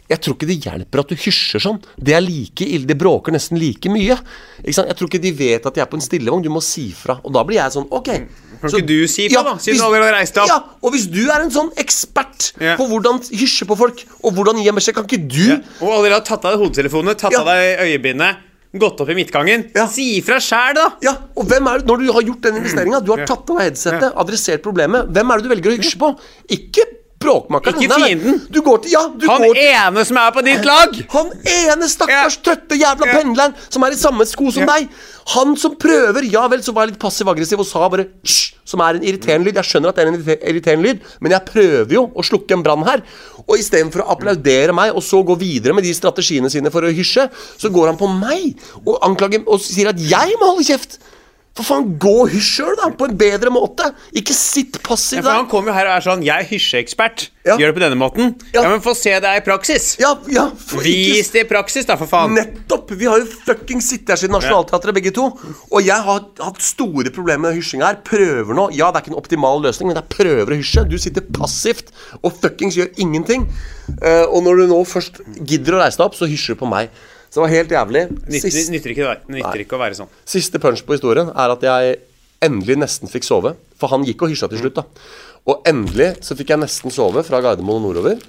jeg 0.08 0.22
tror 0.24 0.38
ikke 0.38 0.48
det 0.48 0.63
hjelper 0.63 1.02
at 1.02 1.10
du 1.12 1.20
hysjer 1.20 1.60
sånn. 1.60 1.82
Det 2.00 2.13
er 2.15 2.24
like 2.24 2.63
ille. 2.63 2.88
Det 2.88 2.96
bråker 2.96 3.36
nesten 3.36 3.60
like 3.60 3.91
mye. 3.91 4.15
Ikke 4.63 4.78
sant? 4.78 4.88
Jeg 4.88 4.96
tror 4.96 5.10
ikke 5.12 5.20
de 5.26 5.34
vet 5.36 5.67
at 5.67 5.76
de 5.76 5.84
er 5.84 5.89
på 5.91 6.00
en 6.00 6.06
stillevogn. 6.06 6.46
Du 6.46 6.52
må 6.54 6.62
si 6.63 6.86
fra. 6.96 7.17
Og 7.28 7.34
da 7.36 7.43
blir 7.43 7.60
jeg 7.60 7.76
sånn 7.76 7.89
Ok. 7.91 8.13
Kan 8.62 8.70
ikke 8.70 8.88
du 8.88 9.08
si 9.08 9.28
fra, 9.30 9.43
da, 9.43 9.54
siden 9.58 9.74
hvis- 9.76 9.82
du 9.82 9.86
allerede 9.88 10.13
reiste 10.17 10.38
reist 10.38 10.38
opp? 10.38 10.48
Ja, 10.50 10.78
og 10.84 10.91
hvis 10.93 11.08
du 11.12 11.22
er 11.30 11.41
en 11.41 11.52
sånn 11.52 11.70
ekspert 11.78 12.52
Ja. 12.62 12.76
på 12.78 12.88
hvordan 12.89 13.20
hysje 13.30 13.65
på 13.67 13.78
folk, 13.78 14.04
og 14.24 14.34
hvordan 14.34 14.62
gi 14.63 14.72
beskjed, 14.72 14.96
kan 14.96 15.06
ikke 15.06 15.28
du 15.28 15.62
Og 15.86 15.89
allerede 15.93 16.13
har 16.13 16.22
tatt 16.22 16.46
av 16.46 16.58
deg 16.58 16.60
hodetelefonene, 16.65 17.15
tatt 17.17 17.32
Ja. 17.32 17.39
av 17.41 17.46
deg 17.46 17.80
øyebindet, 17.80 18.38
gått 18.78 19.00
opp 19.02 19.10
i 19.10 19.13
midtgangen. 19.15 19.70
Ja. 19.76 19.88
Si 19.88 20.20
ifra 20.22 20.38
sjæl, 20.38 20.74
da! 20.76 20.89
Ja, 21.02 21.15
og 21.36 21.46
hvem 21.48 21.67
er 21.67 21.78
det, 21.80 21.88
Når 21.88 21.98
du 22.06 22.12
har 22.13 22.22
gjort 22.22 22.41
den 22.41 22.56
investeringa, 22.62 23.04
du 23.04 23.12
har 23.15 23.26
tatt 23.26 23.50
av 23.50 23.58
headsetet, 23.60 24.13
adressert 24.15 24.62
problemet, 24.62 25.08
hvem 25.12 25.32
er 25.32 25.38
det 25.38 25.43
du 25.43 25.50
velger 25.56 25.72
å 25.72 25.78
hysje 25.78 25.98
på? 25.98 26.20
Ikke 26.50 26.84
bråkmakeren. 27.27 27.83
Ikke 27.83 27.99
fienden. 27.99 28.41
Du 28.49 28.61
går 28.65 28.81
til 28.85 28.91
Ja, 28.95 29.03
du 29.11 29.27
Han 29.27 29.41
går 29.43 29.53
til 29.59 29.69
ene 29.75 30.05
som 30.07 30.17
er 30.23 30.31
på 30.31 30.43
ditt 30.47 30.65
lag! 30.65 30.95
han 31.11 31.31
ene 31.43 31.87
stakkars 31.91 32.39
Ja. 32.39 32.43
trøtte 32.47 32.79
jævla 32.79 33.05
Ja. 33.05 33.13
pendleren 33.19 33.53
som 33.69 33.83
er 33.83 33.91
i 33.91 33.99
samme 33.99 34.25
sko 34.25 34.51
som 34.51 34.63
Ja. 34.63 34.73
deg. 34.77 34.89
Han 35.35 35.55
som 35.57 35.75
prøver 35.75 36.23
Ja 36.31 36.47
vel, 36.47 36.59
så 36.63 36.73
var 36.73 36.85
jeg 36.85 36.93
litt 36.93 36.99
passiv-aggressiv 37.03 37.59
og 37.59 37.65
sa 37.67 37.89
bare 37.89 38.05
hysj, 38.23 38.53
som 38.65 38.79
er 38.81 38.95
en 38.95 39.03
irriterende 39.03 39.45
lyd. 39.45 39.55
Jeg 39.55 39.65
skjønner 39.65 39.89
at 39.89 39.95
det 39.95 40.05
er 40.05 40.11
en 40.13 40.23
irriterende 40.55 40.83
lyd, 40.87 40.99
men 41.19 41.31
jeg 41.31 41.45
prøver 41.45 41.91
jo 41.91 42.07
å 42.15 42.23
slukke 42.23 42.51
en 42.55 42.63
brann 42.63 42.85
her. 42.87 43.01
Og 43.47 43.57
istedenfor 43.59 44.03
å 44.05 44.09
applaudere 44.15 44.73
meg 44.73 44.95
og 44.95 45.03
så 45.03 45.23
gå 45.25 45.37
videre 45.37 45.73
med 45.75 45.83
de 45.83 45.91
strategiene 45.93 46.49
sine 46.49 46.71
for 46.71 46.81
å 46.81 46.91
hysje, 46.93 47.29
så 47.57 47.69
går 47.71 47.87
han 47.87 47.97
på 47.97 48.07
meg 48.07 48.55
og 48.85 48.99
anklager 49.01 49.43
og 49.47 49.59
sier 49.59 49.89
at 49.89 49.99
jeg 49.99 50.35
må 50.39 50.53
holde 50.55 50.63
kjeft. 50.67 50.97
For 51.58 51.65
faen, 51.65 51.88
gå 51.98 52.12
og 52.22 52.30
hysj 52.30 52.52
sjøl, 52.60 52.76
da! 52.78 52.91
På 52.93 53.08
en 53.10 53.15
bedre 53.17 53.50
måte. 53.54 53.89
Ikke 54.17 54.36
sitt 54.38 54.78
passiv 54.86 55.24
der. 55.24 55.26
Ja, 55.26 55.32
for. 55.32 55.39
Han 55.41 55.50
kommer 55.50 55.74
jo 55.74 55.78
her 55.80 55.89
og 55.89 55.96
er 55.96 56.06
sånn 56.06 56.24
'Jeg 56.26 56.43
er 56.43 56.48
hysjeekspert'. 56.52 57.28
Ja. 57.48 57.56
Gjør 57.58 57.72
det 57.72 57.76
på 57.78 57.82
denne 57.82 57.98
måten. 57.98 58.36
Ja. 58.54 58.62
Ja, 58.62 58.70
Men 58.70 58.82
få 58.84 58.93
se 58.93 59.13
det 59.24 59.32
i 59.38 59.41
praksis. 59.41 59.96
Ja, 59.98 60.12
ja, 60.28 60.50
for 60.52 60.84
Vis 60.84 61.32
det 61.32 61.46
i 61.46 61.48
praksis, 61.48 61.86
da, 61.88 61.96
for 61.96 62.06
faen. 62.06 62.36
Nettopp! 62.36 62.91
Vi 62.91 63.06
har 63.08 63.17
jo 63.20 63.26
fucking 63.26 63.82
sittet 63.82 64.10
her 64.10 64.22
siden 64.22 64.36
Nationaltheatret, 64.36 64.93
begge 64.93 65.13
to. 65.15 65.32
Og 65.72 65.82
jeg 65.82 65.96
har 65.96 66.26
hatt 66.43 66.62
store 66.62 67.10
problemer 67.10 67.48
med 67.50 67.56
hysjing 67.58 67.82
her. 67.82 67.98
Prøver 68.04 68.54
nå. 68.54 68.70
Ja, 68.76 68.91
det 68.91 69.00
er 69.00 69.06
ikke 69.06 69.15
en 69.15 69.22
optimal 69.24 69.63
løsning, 69.63 69.88
men 69.88 69.98
jeg 69.98 70.10
prøver 70.13 70.54
å 70.54 70.60
hysje. 70.60 70.86
Du 70.89 70.98
sitter 71.02 71.22
passivt 71.22 71.89
og 72.22 72.36
fuckings 72.41 72.76
gjør 72.76 72.91
ingenting. 72.98 73.48
Eh, 74.02 74.26
og 74.28 74.43
når 74.43 74.62
du 74.62 74.67
nå 74.67 74.84
først 74.86 75.22
gidder 75.41 75.78
å 75.78 75.82
reise 75.86 75.98
deg 75.98 76.06
opp, 76.06 76.20
så 76.20 76.28
hysjer 76.28 76.54
du 76.54 76.65
på 76.65 76.70
meg. 76.70 76.91
Så 77.27 77.39
det 77.39 77.43
var 77.43 77.53
helt 77.53 77.73
jævlig. 77.75 78.03
Sist, 78.39 78.71
nytter, 78.71 78.93
ikke, 78.93 79.15
nytter 79.33 79.63
ikke 79.63 79.77
å 79.77 79.81
være 79.81 79.97
sånn. 79.99 80.11
siste 80.27 80.61
punch 80.63 80.83
på 80.87 80.95
historien 80.95 81.31
er 81.33 81.53
at 81.53 81.65
jeg 81.67 81.97
endelig 82.47 82.77
nesten 82.79 83.11
fikk 83.11 83.27
sove. 83.27 83.53
For 83.77 83.91
han 83.91 84.05
gikk 84.07 84.25
og 84.25 84.31
hysja 84.33 84.49
til 84.51 84.61
slutt, 84.61 84.79
da. 84.79 84.85
Og 85.47 85.67
endelig 85.69 86.13
så 86.25 86.35
fikk 86.37 86.53
jeg 86.53 86.61
nesten 86.61 86.93
sove 86.93 87.23
fra 87.27 87.41
Gardermoen 87.43 87.81
og 87.81 87.89
nordover. 87.89 88.23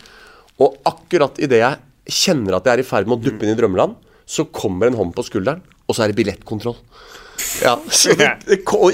Og 0.62 0.76
akkurat 0.88 1.38
idet 1.42 1.62
jeg 1.62 2.18
kjenner 2.24 2.58
at 2.58 2.66
jeg 2.66 2.78
er 2.78 2.82
i 2.82 2.88
ferd 2.88 3.08
med 3.08 3.18
å 3.18 3.22
duppe 3.22 3.46
inn 3.46 3.54
i 3.54 3.58
drømmeland, 3.58 3.96
så 4.28 4.44
kommer 4.52 4.88
en 4.88 4.98
hånd 4.98 5.14
på 5.16 5.24
skulderen, 5.24 5.62
og 5.88 5.96
så 5.96 6.04
er 6.04 6.12
det 6.12 6.18
billettkontroll. 6.18 6.76
Ja, 7.62 7.74
så 7.90 8.12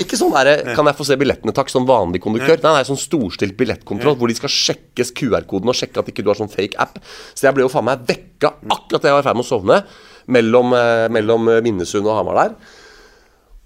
ikke 0.00 0.18
sånn 0.18 0.32
der, 0.34 0.74
Kan 0.76 0.86
jeg 0.88 0.96
få 0.98 1.06
se 1.08 1.16
billettene, 1.20 1.54
takk? 1.56 1.72
som 1.72 1.86
vanlig 1.88 2.20
konduktør. 2.24 2.60
Nei, 2.62 2.76
nei, 2.78 2.84
sånn 2.88 3.00
storstilt 3.00 3.56
billettkontroll 3.58 4.16
hvor 4.20 4.30
de 4.30 4.36
skal 4.38 4.52
sjekkes 4.52 5.12
QR-koden 5.16 5.68
og 5.72 5.76
sjekke 5.78 6.00
at 6.02 6.08
ikke 6.12 6.24
du 6.24 6.30
har 6.32 6.38
sånn 6.38 6.52
fake 6.52 6.78
app. 6.80 7.00
Så 7.34 7.48
jeg 7.48 7.56
ble 7.56 7.66
jo 7.66 7.72
faen 7.72 7.88
meg 7.88 8.06
vekka 8.08 8.54
akkurat 8.62 9.02
da 9.02 9.10
jeg 9.10 9.18
var 9.18 9.24
i 9.24 9.28
ferd 9.28 9.40
med 9.40 9.46
å 9.46 9.50
sovne, 9.50 9.80
mellom, 10.26 10.72
eh, 10.78 11.08
mellom 11.12 11.50
Minnesund 11.64 12.06
og 12.06 12.16
Hamar 12.20 12.40
der. 12.42 12.56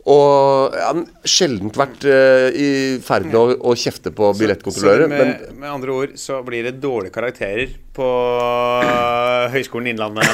Og 0.08 0.76
ja, 0.78 0.92
sjelden 1.28 1.72
vært 1.74 2.04
uh, 2.08 2.48
i 2.56 2.68
ferd 3.04 3.28
med 3.28 3.36
å, 3.36 3.44
å 3.70 3.74
kjefte 3.76 4.12
på 4.14 4.30
billettkontrollører. 4.38 5.04
Så 5.04 5.10
med, 5.12 5.18
Men 5.50 5.58
med 5.64 5.72
andre 5.74 5.96
ord 5.96 6.14
så 6.20 6.38
blir 6.46 6.64
det 6.64 6.78
dårlige 6.80 7.12
karakterer 7.12 7.74
på 7.98 8.06
uh, 8.06 9.48
Høgskolen 9.52 9.90
Innlandet 9.92 10.24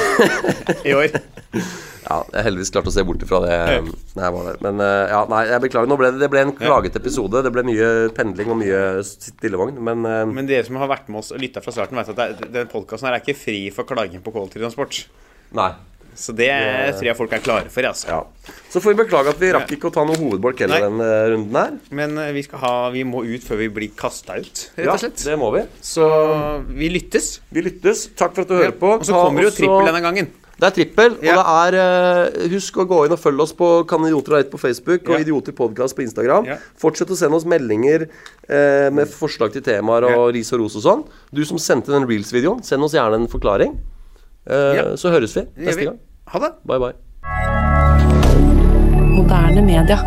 i 0.87 0.93
år. 0.95 1.17
ja, 2.05 2.19
jeg 2.21 2.45
heldigvis 2.47 2.71
klart 2.71 2.87
å 2.87 2.93
se 2.93 3.03
bort 3.07 3.25
ifra 3.25 3.41
det. 3.43 3.57
jeg 3.57 4.35
var 4.37 4.47
der. 4.47 4.61
Men 4.63 4.79
uh, 4.79 5.01
ja, 5.11 5.23
nei, 5.33 5.41
jeg 5.49 5.63
beklager. 5.65 5.91
Nå 5.91 5.97
ble 5.99 6.13
det, 6.13 6.21
det 6.23 6.29
ble 6.31 6.45
en 6.45 6.55
klaget 6.55 6.95
episode. 7.01 7.43
Det 7.43 7.51
ble 7.55 7.65
mye 7.67 7.89
pendling 8.15 8.53
og 8.53 8.61
mye 8.61 8.85
stillevogn. 9.09 9.81
Men, 9.89 10.07
uh, 10.07 10.21
Men 10.31 10.47
dere 10.47 10.63
som 10.69 10.79
har 10.79 10.91
vært 10.93 11.11
med 11.11 11.19
oss 11.23 11.33
og 11.35 11.43
lytta 11.43 11.63
fra 11.65 11.75
starten, 11.75 11.99
vet 11.99 12.13
at 12.15 12.39
det, 12.39 12.53
den 12.55 12.71
podkasten 12.71 13.09
her 13.09 13.17
er 13.17 13.25
ikke 13.25 13.35
fri 13.41 13.59
for 13.75 13.91
klaging 13.91 14.23
på 14.23 14.35
kollektivtransport. 14.37 15.03
nei. 15.59 15.73
Så 16.15 16.33
det 16.35 16.49
tror 16.95 17.07
jeg 17.09 17.17
folk 17.19 17.33
er 17.35 17.43
klare 17.43 17.69
for. 17.73 17.87
Altså. 17.89 18.07
Ja. 18.07 18.21
Så 18.71 18.81
får 18.83 18.93
vi 18.93 18.99
beklage 19.03 19.33
at 19.33 19.39
vi 19.41 19.49
rakk 19.55 19.71
ikke 19.75 19.89
å 19.89 19.93
ta 19.95 20.05
noe 20.07 20.15
hovedbolk 20.19 20.63
heller 20.63 20.85
Nei. 20.85 20.87
den 20.87 21.03
eh, 21.03 21.25
runden 21.33 21.59
her. 21.59 21.73
Men 22.01 22.17
øh, 22.21 22.31
vi, 22.35 22.45
ha, 22.61 22.73
vi 22.95 23.03
må 23.07 23.23
ut 23.27 23.43
før 23.43 23.61
vi 23.63 23.69
blir 23.79 23.91
kasta 23.99 24.37
ut, 24.39 24.63
rett 24.77 24.85
Ja, 24.87 24.93
og 24.95 25.03
slett. 25.03 25.21
det 25.27 25.35
må 25.41 25.51
vi. 25.55 25.65
Så 25.83 26.07
vi 26.71 26.89
lyttes. 26.93 27.39
Vi 27.51 27.63
lyttes. 27.65 28.07
Takk 28.15 28.35
for 28.37 28.45
at 28.47 28.51
du 28.51 28.57
hører 28.59 28.75
på. 28.79 28.95
Og 28.99 29.05
så 29.07 29.13
kommer 29.17 29.43
det 29.45 29.51
jo 29.53 29.55
trippel 29.61 29.91
denne 29.91 30.03
gangen. 30.05 30.33
Det 30.55 30.69
er 30.69 30.71
trippel, 30.77 31.17
og 31.19 31.23
det 31.25 31.33
er 31.51 31.75
eh, 31.81 32.45
Husk 32.53 32.77
å 32.79 32.85
gå 32.87 33.01
inn 33.03 33.11
og 33.11 33.19
følge 33.19 33.43
oss 33.43 33.51
på 33.59 33.67
Kan 33.89 34.05
idioter 34.07 34.31
ha 34.31 34.39
rett 34.39 34.53
på 34.53 34.59
Facebook 34.61 35.09
og 35.09 35.17
Ja. 35.17 35.25
Idioter 35.25 35.51
podkast 35.51 35.97
på 35.97 36.05
Instagram. 36.05 36.47
Ja. 36.47 36.55
Fortsett 36.79 37.11
å 37.11 37.17
sende 37.19 37.35
oss 37.35 37.43
meldinger 37.43 38.05
eh, 38.07 38.87
med 38.95 39.11
forslag 39.11 39.51
til 39.51 39.65
temaer 39.65 40.07
og 40.07 40.15
Ja. 40.15 40.29
ris 40.37 40.53
og 40.55 40.63
ros 40.63 40.77
og 40.79 40.85
sånn. 40.85 41.03
Du 41.35 41.43
som 41.43 41.59
sendte 41.59 41.91
den 41.91 42.07
reels-videoen, 42.07 42.63
send 42.63 42.87
oss 42.87 42.95
gjerne 42.95 43.19
en 43.19 43.27
forklaring. 43.27 43.75
Eh, 44.49 44.75
Ja. 44.75 44.95
Så 44.95 45.09
høres 45.09 45.35
vi 45.35 45.41
neste 45.57 45.83
gang. 45.85 45.99
Ha 46.27 46.39
det. 46.39 46.51
Bye, 46.67 46.79
bye. 46.79 46.93
Moderne 49.15 49.61
media. 49.61 49.97